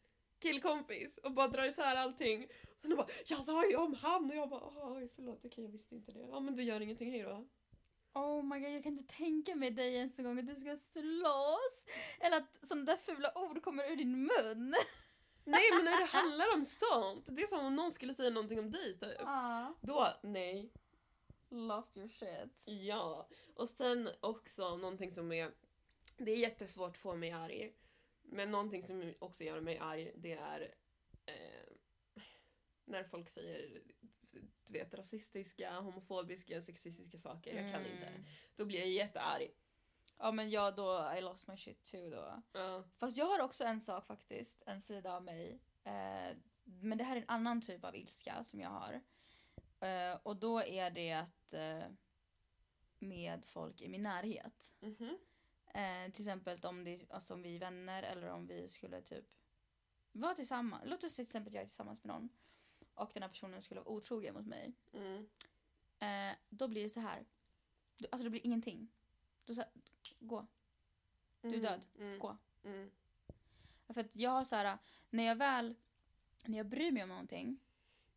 killkompis 0.44 1.18
och 1.18 1.32
bara 1.32 1.48
drar 1.48 1.64
isär 1.64 1.96
allting. 1.96 2.48
Och 2.80 2.88
sen 2.88 2.98
bara 2.98 3.08
jag 3.26 3.46
sa 3.46 3.66
ju 3.66 3.76
om 3.76 3.94
han 3.94 4.30
och 4.30 4.36
jag 4.36 4.50
bara 4.50 4.94
oj 4.94 5.10
förlåt 5.16 5.46
okej 5.46 5.64
jag 5.64 5.72
visste 5.72 5.96
inte 5.96 6.12
det. 6.12 6.28
Ja 6.32 6.40
men 6.40 6.56
du 6.56 6.64
gör 6.64 6.82
ingenting 6.82 7.12
hej 7.12 7.22
då. 7.22 7.46
Oh 8.14 8.44
my 8.44 8.60
god, 8.60 8.72
jag 8.72 8.84
kan 8.84 8.98
inte 8.98 9.16
tänka 9.16 9.56
mig 9.56 9.72
dig 9.72 9.96
ens 9.96 10.20
en 10.20 10.26
gång 10.26 10.40
att 10.40 10.48
du 10.48 10.56
ska 10.56 10.78
slåss. 10.78 11.86
Eller 12.20 12.38
att 12.38 12.68
sådana 12.68 12.86
där 12.86 12.98
fula 12.98 13.32
ord 13.36 13.64
kommer 13.64 13.92
ur 13.92 13.96
din 13.96 14.12
mun. 14.12 14.76
Nej 15.46 15.64
men 15.76 15.86
när 15.86 16.00
det 16.00 16.06
handlar 16.18 16.54
om 16.54 16.66
sånt, 16.66 17.26
det 17.28 17.44
är 17.44 17.48
som 17.48 17.66
om 17.66 17.76
någon 17.76 17.92
skulle 17.92 18.14
säga 18.14 18.30
någonting 18.30 18.60
om 18.60 18.72
dig 18.72 19.00
typ. 19.00 19.18
Ja. 19.20 19.74
Då, 19.82 20.08
nej. 20.22 20.72
Lost 21.50 21.98
your 21.98 22.10
shit. 22.10 22.64
Ja. 22.66 23.28
Och 23.56 23.70
sen 23.70 24.10
också 24.20 24.78
någonting 24.78 25.12
som 25.12 25.32
är, 25.32 25.52
det 26.18 26.32
är 26.32 26.38
jättesvårt 26.38 26.90
att 26.90 26.98
få 26.98 27.16
mig 27.16 27.32
arg. 27.32 27.74
Men 28.24 28.52
någonting 28.52 28.88
som 28.88 29.14
också 29.20 29.44
gör 29.44 29.62
mig 29.62 29.78
arg 29.78 30.12
det 30.16 30.34
är 30.34 30.76
eh, 31.26 31.74
när 32.86 33.04
folk 33.04 33.30
säger 33.30 33.82
du 34.66 34.74
vet, 34.74 34.94
rasistiska, 34.94 35.80
homofobiska, 35.80 36.62
sexistiska 36.62 37.18
saker. 37.18 37.64
Jag 37.64 37.72
kan 37.72 37.86
inte. 37.86 38.06
Mm. 38.06 38.24
Då 38.56 38.66
blir 38.66 38.80
jag 38.80 38.90
jättearg. 38.90 39.52
Ja 40.18 40.32
men 40.32 40.50
jag 40.50 40.76
då, 40.76 41.14
I 41.18 41.22
lost 41.22 41.48
my 41.48 41.58
shit 41.58 41.84
too 41.84 42.10
då. 42.10 42.42
Ja. 42.52 42.84
Fast 42.98 43.18
jag 43.18 43.26
har 43.26 43.40
också 43.40 43.64
en 43.64 43.82
sak 43.82 44.08
faktiskt, 44.08 44.64
en 44.66 44.82
sida 44.82 45.16
av 45.16 45.24
mig. 45.24 45.60
Eh, 45.84 46.38
men 46.64 46.98
det 46.98 47.04
här 47.04 47.16
är 47.16 47.22
en 47.22 47.30
annan 47.30 47.62
typ 47.62 47.84
av 47.84 47.96
ilska 47.96 48.44
som 48.44 48.60
jag 48.60 48.70
har. 48.70 49.02
Eh, 49.80 50.20
och 50.24 50.36
då 50.36 50.64
är 50.64 50.90
det 50.90 51.12
att 51.12 51.54
eh, 51.54 51.84
med 53.00 53.46
folk 53.46 53.82
i 53.82 53.88
min 53.88 54.04
närhet. 54.04 54.74
Mhm. 54.80 55.18
Eh, 55.74 56.12
till 56.12 56.22
exempel 56.22 56.60
om, 56.64 56.84
det, 56.84 57.06
alltså 57.10 57.34
om 57.34 57.42
vi 57.42 57.56
är 57.56 57.60
vänner 57.60 58.04
eller 58.04 58.28
om 58.30 58.48
vi 58.48 58.70
skulle 58.70 59.02
typ 59.02 59.26
vara 60.12 60.36
tillsammans. 60.36 60.84
Låt 60.86 61.04
oss 61.04 61.14
säga 61.14 61.26
till 61.26 61.30
exempel 61.30 61.50
att 61.52 61.54
jag 61.54 61.62
är 61.64 61.68
tillsammans 61.68 62.04
med 62.04 62.14
någon 62.16 62.30
och 62.94 63.12
den 63.14 63.24
här 63.24 63.30
personen 63.30 63.62
skulle 63.62 63.80
vara 63.80 63.90
otrogen 63.90 64.34
mot 64.34 64.46
mig. 64.46 64.74
Mm. 64.94 65.28
Eh, 66.00 66.38
då 66.50 66.68
blir 66.68 66.84
det 66.84 66.90
så 66.90 67.00
här. 67.00 67.26
Alltså 68.12 68.24
det 68.24 68.30
blir 68.30 68.46
ingenting. 68.46 68.88
Då 69.46 69.56
så 69.56 69.64
gå. 70.20 70.48
Du 71.42 71.48
är 71.48 71.54
Mm. 71.54 71.62
död. 71.62 71.86
Mm. 72.00 72.20
Gå. 72.20 72.38
Mm. 72.64 72.92
För 73.88 74.02
att 74.02 74.16
jag 74.16 74.32
har 74.32 74.46
så 74.46 74.56
här, 74.56 74.78
när 75.10 75.24
jag 75.24 75.36
väl, 75.36 75.76
när 76.46 76.58
jag 76.58 76.66
bryr 76.66 76.92
mig 76.92 77.04
om 77.04 77.10
någonting, 77.10 77.60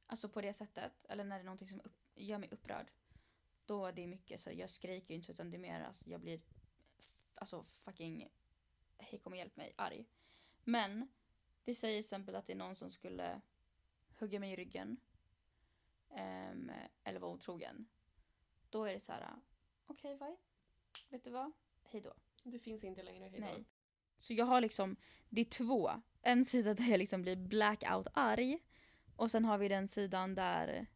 alltså 0.06 0.28
på 0.28 0.40
det 0.40 0.52
sättet, 0.52 1.04
eller 1.08 1.24
när 1.24 1.36
det 1.36 1.42
är 1.42 1.44
någonting 1.44 1.68
som 1.68 1.80
upp, 1.84 1.96
gör 2.14 2.38
mig 2.38 2.48
upprörd, 2.52 2.90
då 3.66 3.86
är 3.86 3.92
det 3.92 4.06
mycket 4.06 4.40
så 4.40 4.50
här, 4.50 4.56
jag 4.56 4.70
skriker 4.70 5.08
ju 5.10 5.14
inte 5.14 5.32
utan 5.32 5.50
det 5.50 5.56
är 5.56 5.58
mer 5.58 5.80
alltså, 5.80 6.10
jag 6.10 6.20
blir 6.20 6.40
alltså 7.36 7.66
fucking, 7.84 8.28
hej 8.98 9.18
kom 9.18 9.32
och 9.32 9.38
hjälp 9.38 9.56
mig, 9.56 9.74
arg. 9.76 10.06
Men, 10.64 11.08
vi 11.64 11.74
säger 11.74 11.94
till 11.94 12.04
exempel 12.04 12.34
att 12.34 12.46
det 12.46 12.52
är 12.52 12.56
någon 12.56 12.76
som 12.76 12.90
skulle 12.90 13.40
hugga 14.18 14.40
mig 14.40 14.52
i 14.52 14.56
ryggen, 14.56 14.96
ehm, 16.10 16.70
eller 17.04 17.20
vara 17.20 17.32
otrogen. 17.32 17.88
Då 18.70 18.84
är 18.84 18.92
det 18.92 19.00
så 19.00 19.12
här, 19.12 19.36
okej 19.86 20.16
vad? 20.16 20.36
Vet 21.08 21.24
du 21.24 21.30
vad? 21.30 21.52
Hej 21.82 22.00
då. 22.00 22.14
Det 22.42 22.58
finns 22.58 22.84
inte 22.84 23.02
längre. 23.02 23.28
Hejdå. 23.28 23.46
Nej. 23.46 23.64
Så 24.18 24.32
jag 24.32 24.46
har 24.46 24.60
liksom, 24.60 24.96
det 25.28 25.40
är 25.40 25.44
två. 25.44 25.90
En 26.22 26.44
sida 26.44 26.74
där 26.74 26.84
jag 26.84 26.98
liksom 26.98 27.22
blir 27.22 27.36
blackout 27.36 28.06
arg. 28.14 28.58
Och 29.16 29.30
sen 29.30 29.44
har 29.44 29.58
vi 29.58 29.68
den 29.68 29.88
sidan 29.88 30.34
där 30.34 30.86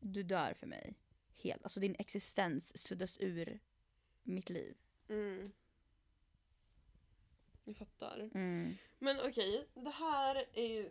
du 0.00 0.22
dör 0.22 0.54
för 0.54 0.66
mig. 0.66 0.94
Helt. 1.42 1.64
Alltså 1.64 1.80
din 1.80 1.96
existens 1.98 2.78
suddas 2.78 3.18
ur 3.20 3.60
mitt 4.22 4.50
liv. 4.50 4.76
Mm. 5.08 5.52
Jag 7.64 7.76
fattar. 7.76 8.30
Mm. 8.34 8.76
Men 8.98 9.20
okej, 9.20 9.66
det 9.74 9.90
här 9.90 10.44
är 10.52 10.66
ju 10.66 10.90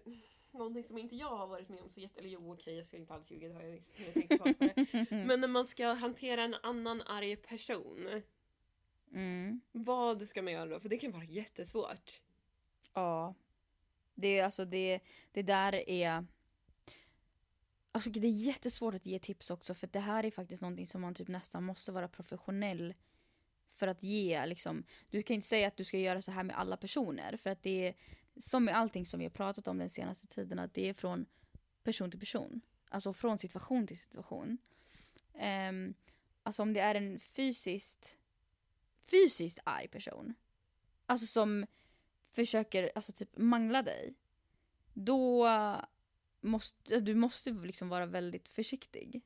någonting 0.52 0.84
som 0.84 0.98
inte 0.98 1.16
jag 1.16 1.38
har 1.38 1.48
varit 1.48 1.70
med 1.70 1.82
om 1.82 1.90
så 1.90 2.00
jätte... 2.00 2.20
Eller 2.20 2.30
jo 2.30 2.54
okej, 2.54 2.78
jag 2.78 2.88
ska 2.88 2.98
inte 2.98 3.14
alls 3.14 3.32
ljuga, 3.32 3.48
det 3.48 3.54
har 3.54 3.62
jag. 3.62 3.84
Jag 3.96 4.14
tänkte 4.14 4.38
på 4.38 4.44
det. 4.60 5.08
Men 5.26 5.42
när 5.42 5.48
man 5.48 5.68
ska 5.68 5.94
hantera 5.94 6.44
en 6.44 6.54
annan 6.54 7.02
arg 7.02 7.36
person. 7.36 8.22
Mm. 9.12 9.62
Vad 9.72 10.28
ska 10.28 10.42
man 10.42 10.54
göra 10.54 10.66
då? 10.66 10.80
För 10.80 10.90
det 10.90 10.98
kan 10.98 11.12
vara 11.12 11.24
jättesvårt. 11.24 12.22
Ja. 12.94 13.36
Det 14.16 14.40
är 14.40 14.46
alltså 14.46 14.66
det, 14.66 15.00
det 15.32 15.42
där 15.42 15.90
är... 15.90 16.26
Alltså 17.92 18.10
det 18.10 18.28
är 18.28 18.32
jättesvårt 18.32 18.94
att 18.94 19.06
ge 19.06 19.20
tips 19.20 19.50
också 19.52 19.74
för 19.74 19.88
det 19.88 20.00
här 20.00 20.26
är 20.26 20.32
faktiskt 20.32 20.62
någonting 20.62 20.88
som 20.88 21.02
man 21.02 21.16
typ 21.16 21.28
nästan 21.28 21.64
måste 21.64 21.92
vara 21.92 22.08
professionell 22.08 22.94
för 23.76 23.88
att 23.88 24.04
ge 24.04 24.46
liksom. 24.46 24.84
Du 25.10 25.24
kan 25.24 25.36
inte 25.36 25.48
säga 25.48 25.68
att 25.68 25.78
du 25.78 25.84
ska 25.84 25.98
göra 25.98 26.22
så 26.22 26.32
här 26.32 26.44
med 26.44 26.60
alla 26.60 26.78
personer 26.78 27.38
för 27.38 27.50
att 27.50 27.64
det 27.64 27.88
är 27.88 27.96
som 28.38 28.66
med 28.66 28.78
allting 28.78 29.06
som 29.06 29.20
vi 29.20 29.26
har 29.26 29.30
pratat 29.30 29.68
om 29.68 29.78
den 29.78 29.90
senaste 29.90 30.28
tiden 30.28 30.60
att 30.60 30.74
det 30.74 30.90
är 30.90 30.94
från 30.94 31.26
person 31.84 32.12
till 32.12 32.20
person. 32.20 32.62
Alltså 32.90 33.14
från 33.14 33.38
situation 33.38 33.88
till 33.88 33.98
situation. 33.98 34.58
Um, 35.70 35.94
alltså 36.44 36.62
om 36.62 36.74
det 36.74 36.80
är 36.80 36.96
en 36.96 37.20
fysiskt 37.20 38.18
fysiskt 39.12 39.60
arg 39.64 39.88
person. 39.88 40.34
Alltså 41.06 41.28
som 41.28 41.66
försöker 42.30 42.92
alltså 42.96 43.14
typ 43.14 43.38
mangla 43.38 43.82
dig. 43.82 44.16
Då 44.94 45.48
måste 46.42 47.00
du 47.00 47.16
måste 47.16 47.52
liksom 47.52 47.90
vara 47.90 48.06
väldigt 48.06 48.48
försiktig. 48.48 49.22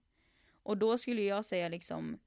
Och 0.64 0.78
då 0.78 0.98
skulle 0.98 1.22
jag 1.22 1.46
säga 1.46 1.70
liksom 1.70 2.20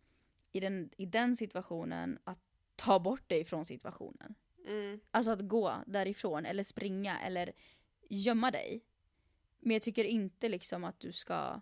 i 0.52 0.60
den, 0.60 0.90
i 0.96 1.06
den 1.06 1.36
situationen 1.36 2.18
att 2.24 2.38
ta 2.76 2.98
bort 2.98 3.28
dig 3.28 3.44
från 3.44 3.64
situationen. 3.64 4.34
Mm. 4.66 5.00
Alltså 5.10 5.30
att 5.30 5.48
gå 5.48 5.82
därifrån 5.86 6.46
eller 6.46 6.62
springa 6.62 7.20
eller 7.20 7.52
gömma 8.08 8.50
dig. 8.50 8.84
Men 9.60 9.72
jag 9.72 9.82
tycker 9.82 10.04
inte 10.04 10.48
liksom 10.48 10.84
att 10.84 11.00
du 11.00 11.12
ska 11.12 11.60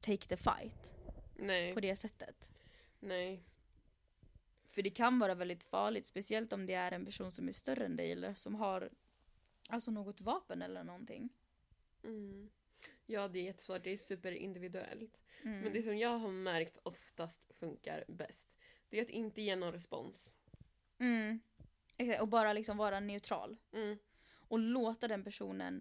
take 0.00 0.26
the 0.28 0.36
fight 0.36 0.94
Nej. 1.36 1.74
på 1.74 1.80
det 1.80 1.96
sättet. 1.96 2.50
Nej. 3.00 3.44
För 4.70 4.82
det 4.82 4.90
kan 4.90 5.18
vara 5.18 5.34
väldigt 5.34 5.64
farligt, 5.64 6.06
speciellt 6.06 6.52
om 6.52 6.66
det 6.66 6.74
är 6.74 6.92
en 6.92 7.04
person 7.04 7.32
som 7.32 7.48
är 7.48 7.52
större 7.52 7.84
än 7.84 7.96
dig 7.96 8.12
eller 8.12 8.34
som 8.34 8.54
har 8.54 8.90
alltså 9.68 9.90
något 9.90 10.20
vapen 10.20 10.62
eller 10.62 10.84
någonting. 10.84 11.28
Mm. 12.04 12.50
Ja, 13.06 13.28
det 13.28 13.38
är 13.38 13.42
jättesvårt. 13.42 13.84
Det 13.84 13.90
är 13.90 13.98
superindividuellt. 13.98 15.20
Mm. 15.42 15.60
Men 15.60 15.72
det 15.72 15.82
som 15.82 15.98
jag 15.98 16.18
har 16.18 16.30
märkt 16.30 16.78
oftast 16.82 17.52
funkar 17.58 18.04
bäst, 18.08 18.56
det 18.88 18.98
är 18.98 19.02
att 19.02 19.08
inte 19.10 19.42
ge 19.42 19.56
någon 19.56 19.72
respons. 19.72 20.30
Mm. 20.98 21.40
Exakt, 21.96 22.20
och 22.22 22.28
bara 22.28 22.52
liksom 22.52 22.76
vara 22.76 23.00
neutral. 23.00 23.56
Mm. 23.72 23.98
Och 24.34 24.58
låta 24.58 25.08
den 25.08 25.24
personen 25.24 25.80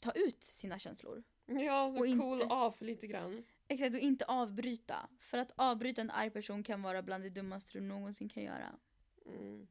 ta 0.00 0.12
ut 0.12 0.42
sina 0.44 0.78
känslor. 0.78 1.22
Ja, 1.46 1.92
så 1.94 2.00
Och 2.00 2.06
inte- 2.06 2.20
cool 2.22 2.42
off 2.42 2.80
lite 2.80 3.06
grann. 3.06 3.44
Exakt, 3.68 3.94
och 3.94 4.00
inte 4.00 4.24
avbryta. 4.24 5.08
För 5.20 5.38
att 5.38 5.52
avbryta 5.56 6.00
en 6.00 6.10
arg 6.10 6.30
person 6.30 6.62
kan 6.62 6.82
vara 6.82 7.02
bland 7.02 7.24
det 7.24 7.30
dummaste 7.30 7.72
du 7.72 7.80
någonsin 7.80 8.28
kan 8.28 8.42
göra. 8.42 8.78
Mm. 9.26 9.66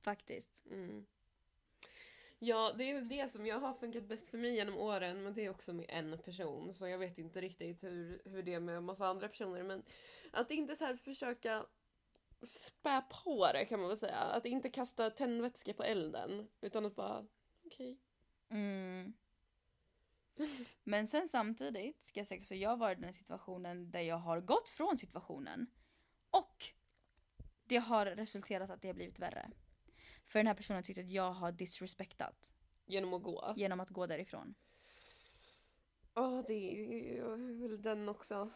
Faktiskt. 0.00 0.66
Mm. 0.70 1.06
Ja, 2.46 2.72
det 2.78 2.90
är 2.90 3.00
det 3.00 3.32
som 3.32 3.46
jag 3.46 3.60
har 3.60 3.74
funkat 3.74 4.04
bäst 4.04 4.28
för 4.28 4.38
mig 4.38 4.54
genom 4.54 4.78
åren, 4.78 5.22
men 5.22 5.34
det 5.34 5.44
är 5.44 5.50
också 5.50 5.72
med 5.72 5.86
en 5.88 6.18
person. 6.18 6.74
Så 6.74 6.88
jag 6.88 6.98
vet 6.98 7.18
inte 7.18 7.40
riktigt 7.40 7.82
hur, 7.84 8.22
hur 8.24 8.42
det 8.42 8.54
är 8.54 8.60
med 8.60 8.76
en 8.76 8.84
massa 8.84 9.06
andra 9.06 9.28
personer. 9.28 9.62
Men 9.62 9.82
att 10.32 10.50
inte 10.50 10.76
så 10.76 10.84
här 10.84 10.96
försöka 10.96 11.66
spä 12.42 13.02
på 13.24 13.52
det 13.52 13.64
kan 13.64 13.80
man 13.80 13.88
väl 13.88 13.98
säga. 13.98 14.18
Att 14.18 14.46
inte 14.46 14.70
kasta 14.70 15.10
tändvätska 15.10 15.74
på 15.74 15.82
elden. 15.82 16.48
Utan 16.60 16.86
att 16.86 16.96
bara, 16.96 17.26
okej. 17.66 17.98
Mm. 18.50 19.14
Men 20.84 21.06
sen 21.06 21.28
samtidigt 21.28 22.02
ska 22.02 22.20
jag 22.20 22.26
säga 22.26 22.42
så 22.42 22.54
jag 22.54 22.76
varit 22.76 22.98
i 22.98 23.00
den 23.00 23.14
situationen 23.14 23.90
där 23.90 24.00
jag 24.00 24.18
har 24.18 24.40
gått 24.40 24.68
från 24.68 24.98
situationen. 24.98 25.66
Och 26.30 26.64
det 27.64 27.76
har 27.76 28.06
resulterat 28.06 28.70
att 28.70 28.82
det 28.82 28.88
har 28.88 28.94
blivit 28.94 29.18
värre. 29.18 29.50
För 30.26 30.38
den 30.38 30.46
här 30.46 30.54
personen 30.54 30.82
tyckte 30.82 31.00
att 31.00 31.10
jag 31.10 31.32
har 31.32 31.52
disrespektat 31.52 32.52
Genom 32.86 33.14
att 33.14 33.22
gå. 33.22 33.54
genom 33.56 33.80
att 33.80 33.90
gå 33.90 34.06
därifrån. 34.06 34.54
Ja, 36.14 36.44
det 36.46 36.54
är 37.18 37.60
väl 37.60 37.82
den 37.82 38.08
också. 38.08 38.50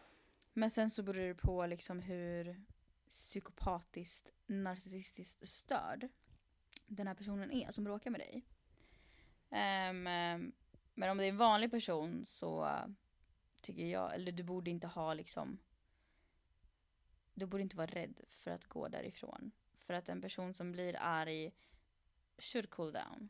Men 0.53 0.71
sen 0.71 0.89
så 0.89 1.03
beror 1.03 1.27
det 1.27 1.35
på 1.35 1.65
liksom 1.65 1.99
hur 1.99 2.65
psykopatiskt, 3.09 4.31
narcissistiskt 4.45 5.47
störd 5.47 6.09
den 6.87 7.07
här 7.07 7.15
personen 7.15 7.51
är 7.51 7.71
som 7.71 7.83
bråkar 7.83 8.11
med 8.11 8.21
dig. 8.21 8.45
Ehm, 9.49 10.03
men 10.93 11.09
om 11.11 11.17
det 11.17 11.25
är 11.25 11.29
en 11.29 11.37
vanlig 11.37 11.71
person 11.71 12.25
så 12.25 12.77
tycker 13.61 13.85
jag, 13.85 14.15
eller 14.15 14.31
du 14.31 14.43
borde 14.43 14.69
inte 14.69 14.87
ha 14.87 15.13
liksom 15.13 15.59
du 17.33 17.45
borde 17.45 17.63
inte 17.63 17.77
vara 17.77 17.87
rädd 17.87 18.21
för 18.29 18.51
att 18.51 18.65
gå 18.65 18.87
därifrån. 18.87 19.51
För 19.89 19.93
att 19.93 20.09
en 20.09 20.21
person 20.21 20.53
som 20.53 20.71
blir 20.71 20.95
arg 20.99 21.51
should 22.37 22.69
cool 22.69 22.91
down. 22.91 23.29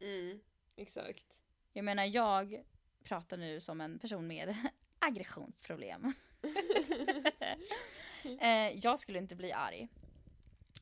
Mm, 0.00 0.40
exakt. 0.76 1.38
Jag 1.72 1.84
menar 1.84 2.04
jag 2.04 2.64
pratar 3.02 3.36
nu 3.36 3.60
som 3.60 3.80
en 3.80 3.98
person 3.98 4.26
med 4.26 4.56
aggressionsproblem. 4.98 6.12
eh, 8.40 8.78
jag 8.84 8.98
skulle 8.98 9.18
inte 9.18 9.36
bli 9.36 9.52
arg 9.52 9.88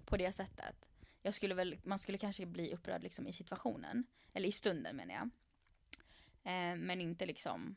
på 0.05 0.17
det 0.17 0.33
sättet. 0.33 0.89
Jag 1.23 1.35
skulle 1.35 1.55
väl, 1.55 1.79
man 1.83 1.99
skulle 1.99 2.19
kanske 2.19 2.47
bli 2.47 2.75
upprörd 2.75 3.03
liksom 3.03 3.27
i 3.27 3.33
situationen. 3.33 4.05
Eller 4.33 4.49
i 4.49 4.53
stunden 4.53 4.97
menar 4.97 5.15
jag. 5.15 5.31
Eh, 6.43 6.77
men 6.77 7.01
inte 7.01 7.27
liksom 7.27 7.77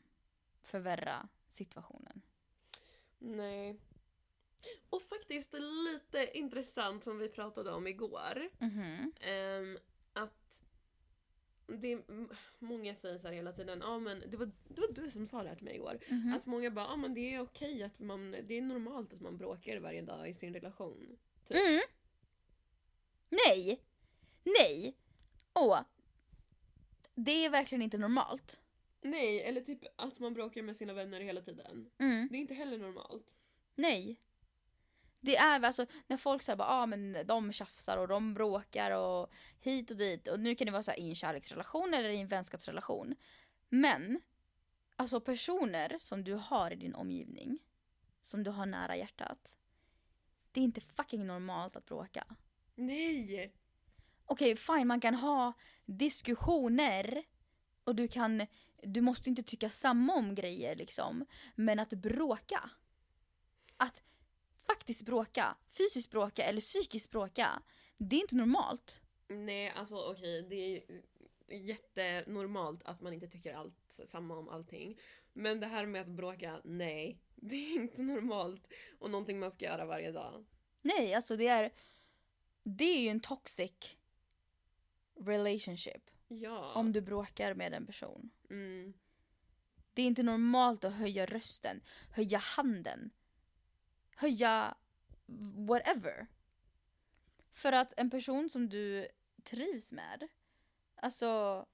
förvärra 0.62 1.28
situationen. 1.50 2.22
Nej. 3.18 3.76
Och 4.90 5.02
faktiskt 5.02 5.52
lite 5.52 6.38
intressant 6.38 7.04
som 7.04 7.18
vi 7.18 7.28
pratade 7.28 7.72
om 7.72 7.86
igår. 7.86 8.50
Mhm. 8.58 9.12
Ehm, 9.20 9.78
att 10.12 10.64
det 11.66 11.92
är, 11.92 12.02
många 12.58 12.94
säger 12.96 13.18
så 13.18 13.26
här 13.26 13.34
hela 13.34 13.52
tiden, 13.52 13.78
ja 13.82 13.98
men 13.98 14.22
det 14.30 14.36
var, 14.36 14.50
det 14.68 14.80
var 14.80 14.92
du 14.92 15.10
som 15.10 15.26
sa 15.26 15.42
det 15.42 15.48
här 15.48 15.56
till 15.56 15.64
mig 15.64 15.74
igår. 15.74 15.98
Mhm. 16.08 16.34
Att 16.34 16.46
många 16.46 16.70
bara, 16.70 16.86
ja 16.86 16.96
men 16.96 17.14
det 17.14 17.34
är 17.34 17.40
okej 17.40 17.82
att 17.82 17.98
man, 18.00 18.30
det 18.30 18.54
är 18.54 18.62
normalt 18.62 19.12
att 19.12 19.20
man 19.20 19.36
bråkar 19.36 19.80
varje 19.80 20.02
dag 20.02 20.28
i 20.28 20.34
sin 20.34 20.54
relation. 20.54 21.18
typ. 21.44 21.56
Mm. 21.56 21.80
Nej! 23.28 23.80
Nej! 24.44 24.96
Åh! 25.54 25.80
Det 27.14 27.44
är 27.44 27.50
verkligen 27.50 27.82
inte 27.82 27.98
normalt. 27.98 28.60
Nej, 29.02 29.42
eller 29.42 29.60
typ 29.60 29.80
att 29.96 30.18
man 30.18 30.34
bråkar 30.34 30.62
med 30.62 30.76
sina 30.76 30.92
vänner 30.92 31.20
hela 31.20 31.40
tiden. 31.40 31.90
Mm. 31.98 32.28
Det 32.30 32.36
är 32.36 32.40
inte 32.40 32.54
heller 32.54 32.78
normalt. 32.78 33.26
Nej. 33.74 34.20
Det 35.20 35.36
är 35.36 35.64
alltså 35.64 35.86
när 36.06 36.16
folk 36.16 36.42
säger 36.42 36.56
bara 36.56 36.68
ah, 36.68 36.86
men 36.86 37.26
de 37.26 37.52
tjafsar 37.52 37.96
och 37.96 38.08
de 38.08 38.34
bråkar 38.34 38.90
och 38.90 39.32
hit 39.60 39.90
och 39.90 39.96
dit 39.96 40.28
och 40.28 40.40
nu 40.40 40.54
kan 40.54 40.66
det 40.66 40.72
vara 40.72 40.82
så 40.82 40.90
här 40.90 40.98
i 40.98 41.08
en 41.08 41.14
kärleksrelation 41.14 41.94
eller 41.94 42.08
i 42.08 42.20
en 42.20 42.28
vänskapsrelation. 42.28 43.14
Men 43.68 44.20
alltså 44.96 45.20
personer 45.20 45.96
som 45.98 46.24
du 46.24 46.34
har 46.34 46.70
i 46.70 46.76
din 46.76 46.94
omgivning 46.94 47.58
som 48.22 48.42
du 48.42 48.50
har 48.50 48.66
nära 48.66 48.96
hjärtat. 48.96 49.54
Det 50.52 50.60
är 50.60 50.64
inte 50.64 50.80
fucking 50.80 51.26
normalt 51.26 51.76
att 51.76 51.86
bråka. 51.86 52.24
Nej! 52.74 53.52
Okej 54.24 54.56
fine 54.56 54.86
man 54.86 55.00
kan 55.00 55.14
ha 55.14 55.52
diskussioner 55.84 57.24
och 57.84 57.94
du 57.94 58.08
kan 58.08 58.46
du 58.82 59.00
måste 59.00 59.30
inte 59.30 59.42
tycka 59.42 59.70
samma 59.70 60.14
om 60.14 60.34
grejer 60.34 60.76
liksom. 60.76 61.26
Men 61.54 61.78
att 61.78 61.90
bråka. 61.90 62.70
Att 63.76 64.02
faktiskt 64.66 65.02
bråka, 65.02 65.56
fysiskt 65.70 66.10
bråka 66.10 66.44
eller 66.44 66.60
psykiskt 66.60 67.10
bråka. 67.10 67.62
Det 67.96 68.16
är 68.16 68.20
inte 68.20 68.36
normalt. 68.36 69.00
Nej, 69.28 69.70
alltså 69.76 69.96
okej, 69.96 70.42
det 70.42 70.76
är 70.76 71.02
jättenormalt 71.54 72.82
att 72.84 73.00
man 73.00 73.12
inte 73.12 73.28
tycker 73.28 73.54
allt 73.54 74.00
samma 74.10 74.38
om 74.38 74.48
allting. 74.48 74.98
Men 75.32 75.60
det 75.60 75.66
här 75.66 75.86
med 75.86 76.00
att 76.00 76.08
bråka, 76.08 76.60
nej. 76.64 77.18
Det 77.38 77.56
är 77.56 77.74
inte 77.74 78.02
normalt 78.02 78.66
och 78.98 79.10
någonting 79.10 79.38
man 79.38 79.50
ska 79.50 79.64
göra 79.64 79.86
varje 79.86 80.12
dag. 80.12 80.44
Nej, 80.82 81.14
alltså 81.14 81.36
det 81.36 81.46
är 81.46 81.72
det 82.62 82.84
är 82.84 83.00
ju 83.00 83.08
en 83.08 83.20
toxic 83.20 83.96
relationship. 85.20 86.10
Ja. 86.28 86.72
Om 86.74 86.92
du 86.92 87.00
bråkar 87.00 87.54
med 87.54 87.74
en 87.74 87.86
person. 87.86 88.30
Mm. 88.50 88.92
Det 89.94 90.02
är 90.02 90.06
inte 90.06 90.22
normalt 90.22 90.84
att 90.84 90.94
höja 90.94 91.26
rösten, 91.26 91.80
höja 92.10 92.38
handen, 92.38 93.10
höja 94.16 94.74
whatever. 95.66 96.26
För 97.50 97.72
att 97.72 97.92
en 97.96 98.10
person 98.10 98.48
som 98.48 98.68
du 98.68 99.08
trivs 99.42 99.92
med, 99.92 100.28
alltså 100.96 101.66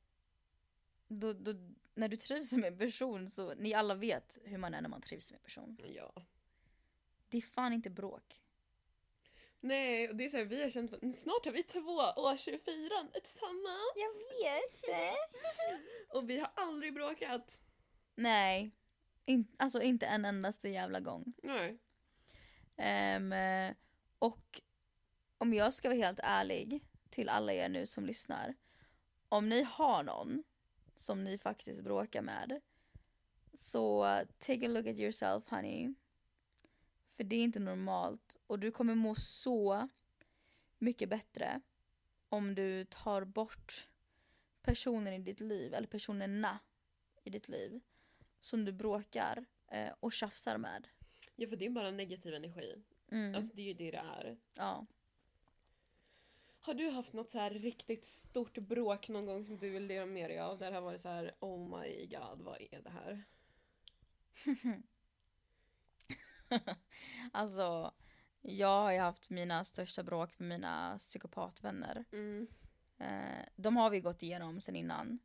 då, 1.09 1.33
då, 1.33 1.55
när 1.95 2.09
du 2.09 2.17
trivs 2.17 2.53
med 2.53 2.73
en 2.73 2.79
person 2.79 3.31
så, 3.31 3.55
ni 3.55 3.75
alla 3.75 3.95
vet 3.95 4.39
hur 4.45 4.59
man 4.59 4.75
är 4.75 4.83
när 4.83 4.89
man 4.89 5.03
trivs 5.03 5.31
med 5.31 5.39
en 5.39 5.45
person. 5.45 5.79
Ja. 5.95 6.13
Det 7.29 7.37
är 7.37 7.43
fan 7.43 7.73
inte 7.73 7.91
bråk. 7.91 8.41
Nej, 9.61 10.09
och 10.09 10.17
det 10.17 10.25
är 10.25 10.29
så 10.29 10.37
här, 10.37 10.45
vi 10.45 10.63
har 10.63 10.71
känt, 10.71 10.91
snart 11.19 11.45
har 11.45 11.53
vi 11.53 11.63
två 11.63 11.97
årsfirande 12.17 13.21
tillsammans. 13.21 13.93
Jag 13.95 14.15
vet 14.15 14.83
det. 14.83 15.15
Och 16.19 16.31
vi 16.31 16.39
har 16.39 16.51
aldrig 16.55 16.95
bråkat. 16.95 17.59
Nej, 18.15 18.71
in, 19.27 19.47
alltså 19.57 19.83
inte 19.83 20.07
en 20.07 20.25
endaste 20.25 20.69
jävla 20.69 21.01
gång. 21.01 21.33
Nej. 21.43 21.79
Um, 22.83 23.35
och 24.19 24.61
om 25.39 25.55
jag 25.55 25.75
ska 25.75 25.89
vara 25.89 25.99
helt 25.99 26.21
ärlig 26.23 26.85
till 27.11 27.29
alla 27.29 27.53
er 27.53 27.69
nu 27.69 27.87
som 27.87 28.07
lyssnar. 28.07 28.55
Om 29.29 29.49
ni 29.49 29.63
har 29.63 30.03
någon 30.03 30.45
som 30.95 31.25
ni 31.25 31.39
faktiskt 31.39 31.83
bråkar 31.83 32.23
med. 32.23 32.61
Så 33.55 34.05
take 34.39 34.67
a 34.67 34.69
look 34.69 34.87
at 34.87 34.99
yourself 34.99 35.49
honey. 35.49 35.95
För 37.17 37.25
det 37.25 37.37
är 37.37 37.43
inte 37.43 37.61
normalt. 37.61 38.37
Och 38.47 38.59
du 38.59 38.71
kommer 38.71 38.95
må 38.95 39.15
så 39.15 39.89
mycket 40.79 41.09
bättre 41.09 41.61
om 42.29 42.55
du 42.55 42.85
tar 42.85 43.25
bort 43.25 43.89
personen 44.63 45.13
i 45.13 45.19
ditt 45.19 45.41
liv, 45.41 45.75
eller 45.75 45.87
personerna 45.87 46.59
i 47.25 47.31
ditt 47.31 47.49
liv. 47.49 47.81
Som 48.41 48.65
du 48.65 48.73
bråkar 48.73 49.45
eh, 49.69 49.93
och 50.01 50.13
tjafsar 50.13 50.59
med. 50.59 50.89
Ja, 51.37 51.49
för 51.49 51.57
det 51.57 51.67
är 51.67 51.71
bara 51.71 51.91
negativ 51.91 52.35
energi. 52.35 52.83
Mm. 53.11 53.35
Alltså 53.35 53.53
det 53.55 53.63
är 53.63 53.67
ju 53.67 53.75
det 53.75 53.91
det 53.91 53.97
är. 53.99 54.37
ja. 54.55 54.87
Har 56.65 56.75
du 56.75 56.91
haft 56.91 57.13
något 57.13 57.31
så 57.31 57.39
här 57.39 57.51
riktigt 57.51 58.05
stort 58.05 58.59
bråk 58.59 59.09
någon 59.09 59.27
gång 59.27 59.45
som 59.45 59.59
du 59.59 59.71
vill 59.71 59.89
dela 59.89 60.07
med 60.07 60.31
dig 60.31 60.39
av? 60.39 60.59
Där 60.59 60.71
det 60.71 60.77
har 60.77 60.83
varit 60.83 61.03
så 61.03 61.09
här, 61.09 61.35
oh 61.41 61.81
my 61.81 62.07
god, 62.07 62.41
vad 62.41 62.61
är 62.61 62.83
det 62.83 62.91
här? 62.91 63.25
alltså, 67.33 67.95
jag 68.41 68.81
har 68.83 68.93
ju 68.93 68.99
haft 68.99 69.31
mina 69.31 69.65
största 69.65 70.03
bråk 70.03 70.39
med 70.39 70.49
mina 70.49 70.99
psykopatvänner. 70.99 72.05
Mm. 72.13 72.47
Eh, 72.99 73.47
de 73.57 73.77
har 73.77 73.91
vi 73.91 74.01
gått 74.01 74.23
igenom 74.23 74.61
sen 74.61 74.77
innan. 74.77 75.19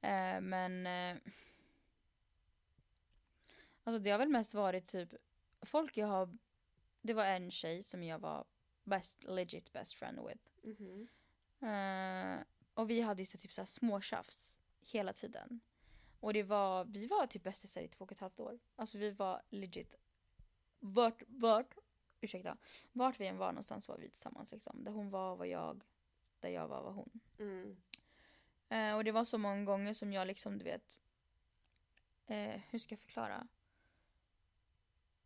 Eh, 0.00 0.40
men 0.40 0.86
eh, 0.86 1.16
Alltså 3.88 3.98
det 3.98 4.10
har 4.10 4.18
väl 4.18 4.28
mest 4.28 4.54
varit 4.54 4.86
typ 4.86 5.14
folk 5.62 5.96
jag 5.96 6.06
har 6.06 6.38
Det 7.00 7.14
var 7.14 7.24
en 7.24 7.50
tjej 7.50 7.82
som 7.82 8.02
jag 8.02 8.18
var 8.18 8.44
best, 8.84 9.24
legit 9.24 9.72
best 9.72 9.94
friend 9.94 10.18
with. 10.28 10.48
Mhm. 10.62 11.08
Eh, 11.68 12.44
och 12.74 12.90
vi 12.90 13.00
hade 13.00 13.22
ju 13.22 13.26
så 13.26 13.38
typ 13.38 13.52
så 13.52 13.60
här 13.60 13.66
småtjafs 13.66 14.58
hela 14.80 15.12
tiden. 15.12 15.60
Och 16.20 16.32
det 16.32 16.42
var, 16.42 16.84
vi 16.84 17.06
var 17.06 17.26
typ 17.26 17.42
bästisar 17.42 17.80
i 17.80 17.88
två 17.88 18.04
och 18.04 18.12
ett 18.12 18.18
halvt 18.18 18.40
år. 18.40 18.58
Alltså 18.76 18.98
vi 18.98 19.10
var 19.10 19.42
legit 19.48 19.94
vart, 20.78 21.22
vart, 21.26 21.74
ursäkta, 22.20 22.56
vart 22.92 23.20
vi 23.20 23.26
än 23.26 23.38
var 23.38 23.52
någonstans 23.52 23.88
var 23.88 23.98
vi 23.98 24.08
tillsammans 24.08 24.52
liksom. 24.52 24.84
Där 24.84 24.92
hon 24.92 25.10
var 25.10 25.36
var 25.36 25.46
jag, 25.46 25.84
där 26.40 26.48
jag 26.48 26.68
var 26.68 26.82
var 26.82 26.92
hon. 26.92 27.20
Mm. 27.38 27.76
Eh, 28.68 28.96
och 28.96 29.04
det 29.04 29.12
var 29.12 29.24
så 29.24 29.38
många 29.38 29.64
gånger 29.64 29.94
som 29.94 30.12
jag 30.12 30.26
liksom, 30.26 30.58
du 30.58 30.64
vet, 30.64 31.02
eh, 32.26 32.60
hur 32.70 32.78
ska 32.78 32.92
jag 32.92 33.00
förklara? 33.00 33.48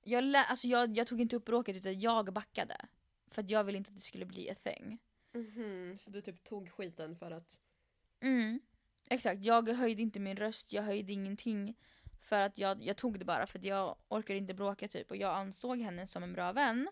Jag, 0.02 0.24
lä- 0.24 0.44
alltså 0.44 0.66
jag, 0.66 0.96
jag 0.96 1.06
tog 1.06 1.20
inte 1.20 1.36
upp 1.36 1.44
bråket 1.44 1.76
utan 1.76 2.00
jag 2.00 2.32
backade. 2.32 2.76
För 3.30 3.42
att 3.42 3.50
jag 3.50 3.64
ville 3.64 3.78
inte 3.78 3.88
att 3.88 3.96
det 3.96 4.02
skulle 4.02 4.26
bli 4.26 4.50
a 4.50 4.54
thing. 4.54 4.98
Mhm. 5.32 5.98
Så 5.98 6.10
du 6.10 6.20
typ 6.20 6.44
tog 6.44 6.70
skiten 6.70 7.16
för 7.16 7.30
att... 7.30 7.60
Mm. 8.20 8.60
Exakt, 9.10 9.44
jag 9.44 9.68
höjde 9.68 10.02
inte 10.02 10.20
min 10.20 10.36
röst, 10.36 10.72
jag 10.72 10.82
höjde 10.82 11.12
ingenting. 11.12 11.78
För 12.20 12.40
att 12.40 12.58
jag, 12.58 12.82
jag 12.82 12.96
tog 12.96 13.18
det 13.18 13.24
bara 13.24 13.46
för 13.46 13.58
att 13.58 13.64
jag 13.64 13.96
orkade 14.08 14.38
inte 14.38 14.54
bråka 14.54 14.88
typ. 14.88 15.10
Och 15.10 15.16
jag 15.16 15.36
ansåg 15.36 15.78
henne 15.78 16.06
som 16.06 16.22
en 16.22 16.32
bra 16.32 16.52
vän. 16.52 16.88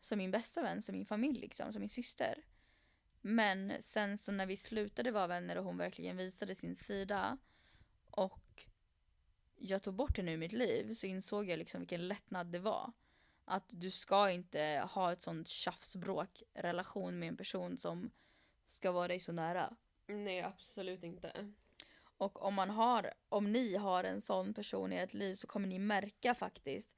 Som 0.00 0.18
min 0.18 0.30
bästa 0.30 0.62
vän, 0.62 0.82
som 0.82 0.92
min 0.92 1.06
familj 1.06 1.40
liksom, 1.40 1.72
som 1.72 1.80
min 1.80 1.88
syster. 1.88 2.44
Men 3.20 3.72
sen 3.80 4.18
så 4.18 4.32
när 4.32 4.46
vi 4.46 4.56
slutade 4.56 5.10
vara 5.10 5.26
vänner 5.26 5.58
och 5.58 5.64
hon 5.64 5.76
verkligen 5.76 6.16
visade 6.16 6.54
sin 6.54 6.76
sida. 6.76 7.38
Och 8.10 8.40
jag 9.66 9.82
tog 9.82 9.94
bort 9.94 10.16
henne 10.16 10.32
ur 10.32 10.36
mitt 10.36 10.52
liv 10.52 10.94
så 10.94 11.06
insåg 11.06 11.48
jag 11.48 11.58
liksom 11.58 11.80
vilken 11.80 12.08
lättnad 12.08 12.46
det 12.46 12.58
var. 12.58 12.92
Att 13.44 13.68
du 13.68 13.90
ska 13.90 14.30
inte 14.30 14.88
ha 14.90 15.12
ett 15.12 15.22
sånt 15.22 15.48
tjafsbråk 15.48 16.42
relation 16.54 17.18
med 17.18 17.28
en 17.28 17.36
person 17.36 17.76
som 17.76 18.10
ska 18.68 18.92
vara 18.92 19.08
dig 19.08 19.20
så 19.20 19.32
nära. 19.32 19.76
Nej, 20.06 20.42
absolut 20.42 21.02
inte. 21.02 21.52
Och 22.16 22.42
om 22.42 22.54
man 22.54 22.70
har, 22.70 23.14
om 23.28 23.52
ni 23.52 23.76
har 23.76 24.04
en 24.04 24.20
sån 24.20 24.54
person 24.54 24.92
i 24.92 24.96
ert 24.96 25.14
liv 25.14 25.34
så 25.34 25.46
kommer 25.46 25.68
ni 25.68 25.78
märka 25.78 26.34
faktiskt 26.34 26.92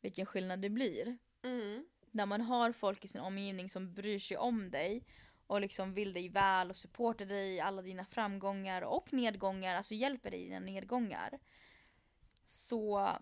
vilken 0.00 0.26
skillnad 0.26 0.60
det 0.60 0.70
blir. 0.70 1.18
Mm. 1.42 1.86
När 2.10 2.26
man 2.26 2.40
har 2.40 2.72
folk 2.72 3.04
i 3.04 3.08
sin 3.08 3.20
omgivning 3.20 3.68
som 3.68 3.94
bryr 3.94 4.18
sig 4.18 4.36
om 4.36 4.70
dig 4.70 5.04
och 5.46 5.60
liksom 5.60 5.94
vill 5.94 6.12
dig 6.12 6.28
väl 6.28 6.70
och 6.70 6.76
supportar 6.76 7.26
dig 7.26 7.54
i 7.54 7.60
alla 7.60 7.82
dina 7.82 8.04
framgångar 8.04 8.82
och 8.82 9.12
nedgångar, 9.12 9.74
alltså 9.74 9.94
hjälper 9.94 10.30
dig 10.30 10.40
i 10.40 10.44
dina 10.44 10.60
nedgångar. 10.60 11.38
Så 12.48 13.18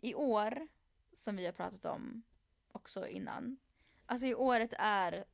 i 0.00 0.14
år, 0.14 0.68
som 1.12 1.36
vi 1.36 1.44
har 1.44 1.52
pratat 1.52 1.84
om 1.84 2.22
också 2.72 3.08
innan, 3.08 3.56
alltså 4.06 4.26
i 4.26 4.34
året 4.34 4.74
är 4.78 5.24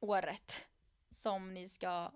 året 0.00 0.66
som 1.10 1.54
ni 1.54 1.68
ska 1.68 2.12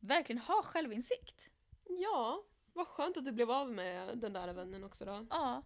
verkligen 0.00 0.42
ha 0.42 0.62
självinsikt. 0.62 1.50
Ja, 1.84 2.44
vad 2.72 2.86
skönt 2.86 3.16
att 3.16 3.24
du 3.24 3.32
blev 3.32 3.50
av 3.50 3.72
med 3.72 4.18
den 4.18 4.32
där 4.32 4.52
vännen 4.52 4.84
också 4.84 5.04
då. 5.04 5.26
Ja. 5.30 5.62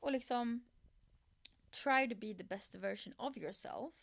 Och 0.00 0.12
liksom 0.12 0.68
try 1.70 2.08
to 2.08 2.16
be 2.16 2.34
the 2.34 2.44
best 2.44 2.74
version 2.74 3.14
of 3.18 3.36
yourself 3.36 3.94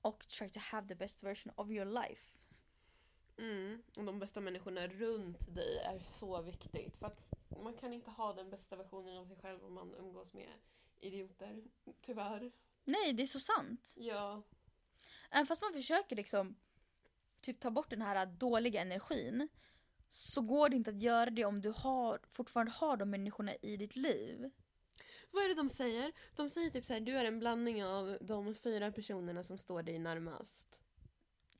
och 0.00 0.28
try 0.28 0.50
to 0.50 0.60
have 0.60 0.88
the 0.88 0.94
best 0.94 1.22
version 1.22 1.52
of 1.56 1.70
your 1.70 1.86
life. 1.86 2.38
Mm. 3.38 3.82
Och 3.96 4.04
de 4.04 4.18
bästa 4.18 4.40
människorna 4.40 4.86
runt 4.86 5.54
dig 5.54 5.78
är 5.78 5.98
så 5.98 6.42
viktigt. 6.42 6.96
För 6.96 7.06
att 7.06 7.20
man 7.62 7.74
kan 7.74 7.92
inte 7.92 8.10
ha 8.10 8.32
den 8.32 8.50
bästa 8.50 8.76
versionen 8.76 9.16
av 9.16 9.26
sig 9.26 9.36
själv 9.36 9.64
om 9.64 9.74
man 9.74 9.94
umgås 9.94 10.34
med 10.34 10.52
idioter. 11.00 11.62
Tyvärr. 12.00 12.52
Nej, 12.84 13.12
det 13.12 13.22
är 13.22 13.26
så 13.26 13.40
sant. 13.40 13.92
Ja. 13.94 14.42
Även 15.30 15.46
fast 15.46 15.62
man 15.62 15.72
försöker 15.72 16.16
liksom 16.16 16.56
typ 17.40 17.60
ta 17.60 17.70
bort 17.70 17.90
den 17.90 18.02
här 18.02 18.26
dåliga 18.26 18.80
energin 18.80 19.48
så 20.10 20.40
går 20.40 20.68
det 20.68 20.76
inte 20.76 20.90
att 20.90 21.02
göra 21.02 21.30
det 21.30 21.44
om 21.44 21.60
du 21.60 21.72
har, 21.76 22.20
fortfarande 22.24 22.72
har 22.72 22.96
de 22.96 23.10
människorna 23.10 23.54
i 23.54 23.76
ditt 23.76 23.96
liv. 23.96 24.50
Vad 25.30 25.44
är 25.44 25.48
det 25.48 25.54
de 25.54 25.70
säger? 25.70 26.12
De 26.36 26.50
säger 26.50 26.70
typ 26.70 26.84
så 26.84 26.92
här, 26.92 27.00
du 27.00 27.16
är 27.16 27.24
en 27.24 27.38
blandning 27.38 27.84
av 27.84 28.18
de 28.20 28.54
fyra 28.54 28.92
personerna 28.92 29.44
som 29.44 29.58
står 29.58 29.82
dig 29.82 29.98
närmast. 29.98 30.80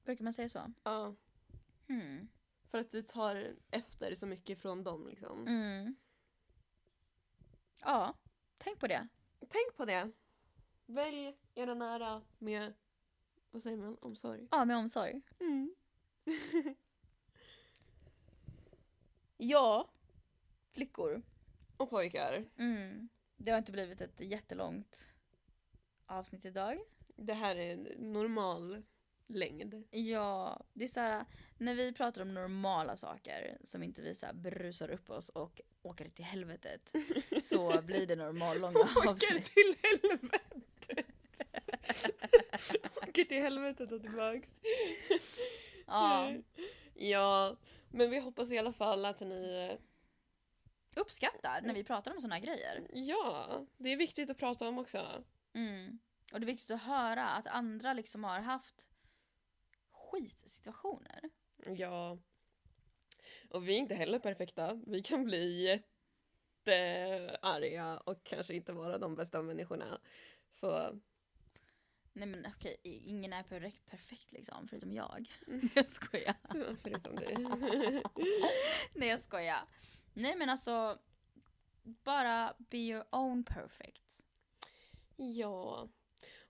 Brukar 0.04 0.24
man 0.24 0.32
säga 0.32 0.48
så? 0.48 0.72
Ja. 0.82 1.14
Hmm. 1.92 2.28
För 2.68 2.78
att 2.78 2.90
du 2.90 3.02
tar 3.02 3.56
efter 3.70 4.14
så 4.14 4.26
mycket 4.26 4.58
från 4.58 4.84
dem 4.84 5.08
liksom. 5.08 5.46
Mm. 5.46 5.96
Ja, 7.78 8.14
tänk 8.58 8.78
på 8.78 8.86
det. 8.86 9.08
Tänk 9.38 9.76
på 9.76 9.84
det. 9.84 10.10
Välj 10.86 11.36
era 11.54 11.74
nära 11.74 12.22
med, 12.38 12.74
vad 13.50 13.62
säger 13.62 13.76
man, 13.76 13.98
omsorg. 14.00 14.48
Ja, 14.50 14.64
med 14.64 14.76
omsorg. 14.76 15.20
Mm. 15.40 15.74
Ja, 19.44 19.88
flickor. 20.72 21.22
Och 21.76 21.90
pojkar. 21.90 22.44
Mm. 22.56 23.08
Det 23.36 23.50
har 23.50 23.58
inte 23.58 23.72
blivit 23.72 24.00
ett 24.00 24.20
jättelångt 24.20 25.14
avsnitt 26.06 26.44
idag. 26.44 26.78
Det 27.16 27.34
här 27.34 27.56
är 27.56 27.72
en 27.72 28.12
normal 28.12 28.82
längd. 29.34 29.84
Ja, 29.90 30.60
det 30.72 30.84
är 30.84 30.88
så 30.88 31.00
här, 31.00 31.24
när 31.58 31.74
vi 31.74 31.92
pratar 31.92 32.22
om 32.22 32.34
normala 32.34 32.96
saker 32.96 33.58
som 33.64 33.82
inte 33.82 34.02
vi 34.02 34.14
så 34.14 34.26
här 34.26 34.32
brusar 34.32 34.90
upp 34.90 35.10
oss 35.10 35.28
och 35.28 35.60
åker 35.82 36.08
till 36.08 36.24
helvetet 36.24 36.92
så 37.42 37.82
blir 37.82 38.06
det 38.06 38.16
normal 38.16 38.60
långa 38.60 38.78
Åker 38.78 39.08
avsnitt. 39.10 39.44
till 39.54 39.76
helvetet! 39.82 41.06
Åker 43.08 43.24
till 43.24 43.42
helvetet 43.42 43.92
och 43.92 44.02
tillbaks. 44.02 44.60
Ja, 45.86 46.32
Ja, 46.94 47.56
men 47.90 48.10
vi 48.10 48.18
hoppas 48.18 48.50
i 48.50 48.58
alla 48.58 48.72
fall 48.72 49.04
att 49.04 49.20
ni... 49.20 49.76
uppskattar 50.96 51.60
när 51.62 51.74
vi 51.74 51.84
pratar 51.84 52.14
om 52.14 52.20
såna 52.20 52.40
grejer. 52.40 52.86
Ja, 52.92 53.66
det 53.76 53.92
är 53.92 53.96
viktigt 53.96 54.30
att 54.30 54.38
prata 54.38 54.68
om 54.68 54.78
också. 54.78 55.24
Mm. 55.54 55.98
Och 56.32 56.40
det 56.40 56.44
är 56.44 56.46
viktigt 56.46 56.70
att 56.70 56.82
höra 56.82 57.28
att 57.28 57.46
andra 57.46 57.92
liksom 57.92 58.24
har 58.24 58.40
haft 58.40 58.86
skitsituationer. 60.12 61.30
Ja. 61.66 62.18
Och 63.50 63.68
vi 63.68 63.72
är 63.74 63.78
inte 63.78 63.94
heller 63.94 64.18
perfekta. 64.18 64.80
Vi 64.86 65.02
kan 65.02 65.24
bli 65.24 65.62
jättearga 66.64 67.98
och 67.98 68.24
kanske 68.24 68.54
inte 68.54 68.72
vara 68.72 68.98
de 68.98 69.14
bästa 69.14 69.42
människorna. 69.42 70.00
Så 70.52 71.00
Nej 72.12 72.28
men 72.28 72.46
okej, 72.56 72.76
ingen 72.82 73.32
är 73.32 73.42
perfekt, 73.42 73.86
perfekt 73.86 74.32
liksom, 74.32 74.68
förutom 74.68 74.92
jag. 74.92 75.30
Mm. 75.46 75.68
jag 75.74 75.88
skojar. 75.88 76.34
förutom 76.82 77.16
du. 77.16 77.34
Nej 78.94 79.08
jag 79.08 79.20
skojar. 79.20 79.68
Nej 80.14 80.36
men 80.36 80.50
alltså, 80.50 80.98
bara 81.82 82.54
be 82.58 82.78
your 82.78 83.04
own 83.10 83.44
perfect. 83.44 84.20
ja. 85.16 85.88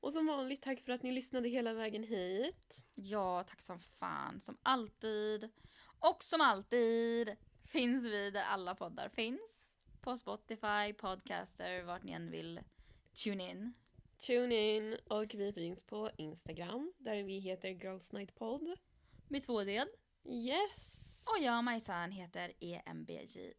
Och 0.02 0.12
som 0.12 0.26
vanligt 0.26 0.62
tack 0.62 0.80
för 0.80 0.92
att 0.92 1.02
ni 1.02 1.12
lyssnade 1.12 1.48
hela 1.48 1.72
vägen 1.72 2.02
hit. 2.02 2.84
Ja, 2.94 3.44
tack 3.48 3.62
som 3.62 3.80
fan. 3.80 4.40
Som 4.40 4.58
alltid. 4.62 5.50
Och 5.98 6.24
som 6.24 6.40
alltid 6.40 7.36
finns 7.64 8.04
vi 8.04 8.30
där 8.30 8.42
alla 8.42 8.74
poddar 8.74 9.08
finns. 9.08 9.66
På 10.00 10.16
Spotify, 10.16 10.92
Podcaster, 10.98 11.82
vart 11.82 12.02
ni 12.02 12.12
än 12.12 12.30
vill 12.30 12.60
tune 13.24 13.50
in. 13.50 13.72
Tune 14.26 14.54
in 14.76 14.96
och 15.06 15.34
vi 15.34 15.52
finns 15.52 15.82
på 15.82 16.10
Instagram 16.16 16.92
där 16.98 17.22
vi 17.22 17.38
heter 17.38 17.68
Girls 17.68 18.12
Night 18.12 18.34
Pod. 18.34 18.78
Med 19.28 19.42
två 19.42 19.64
del. 19.64 19.88
Yes! 20.24 21.00
Och 21.24 21.44
jag, 21.44 21.64
Majsan, 21.64 22.12
heter 22.12 22.52
EMBJI. 22.60 23.54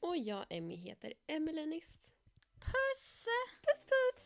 Och 0.00 0.16
jag, 0.16 0.46
Emmy, 0.50 0.76
heter 0.76 1.12
Emelinis. 1.26 2.10
Puss! 2.60 3.26
Puss 3.62 3.84
puss! 3.84 4.17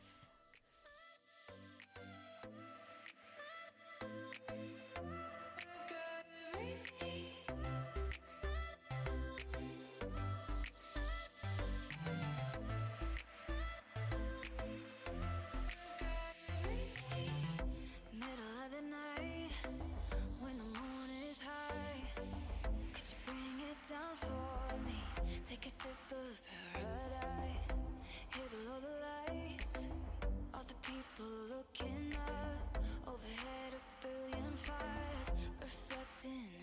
Take 25.44 25.66
a 25.66 25.70
sip 25.70 25.90
of 26.12 26.40
paradise. 26.72 27.80
Here 28.32 28.44
below 28.48 28.78
the 28.80 29.32
lights. 29.32 29.88
All 30.54 30.62
the 30.66 30.74
people 30.82 31.26
looking 31.50 32.14
up. 32.14 32.78
Overhead 33.06 33.74
a 33.74 34.06
billion 34.06 34.52
fires. 34.54 35.30
Reflecting 35.60 36.61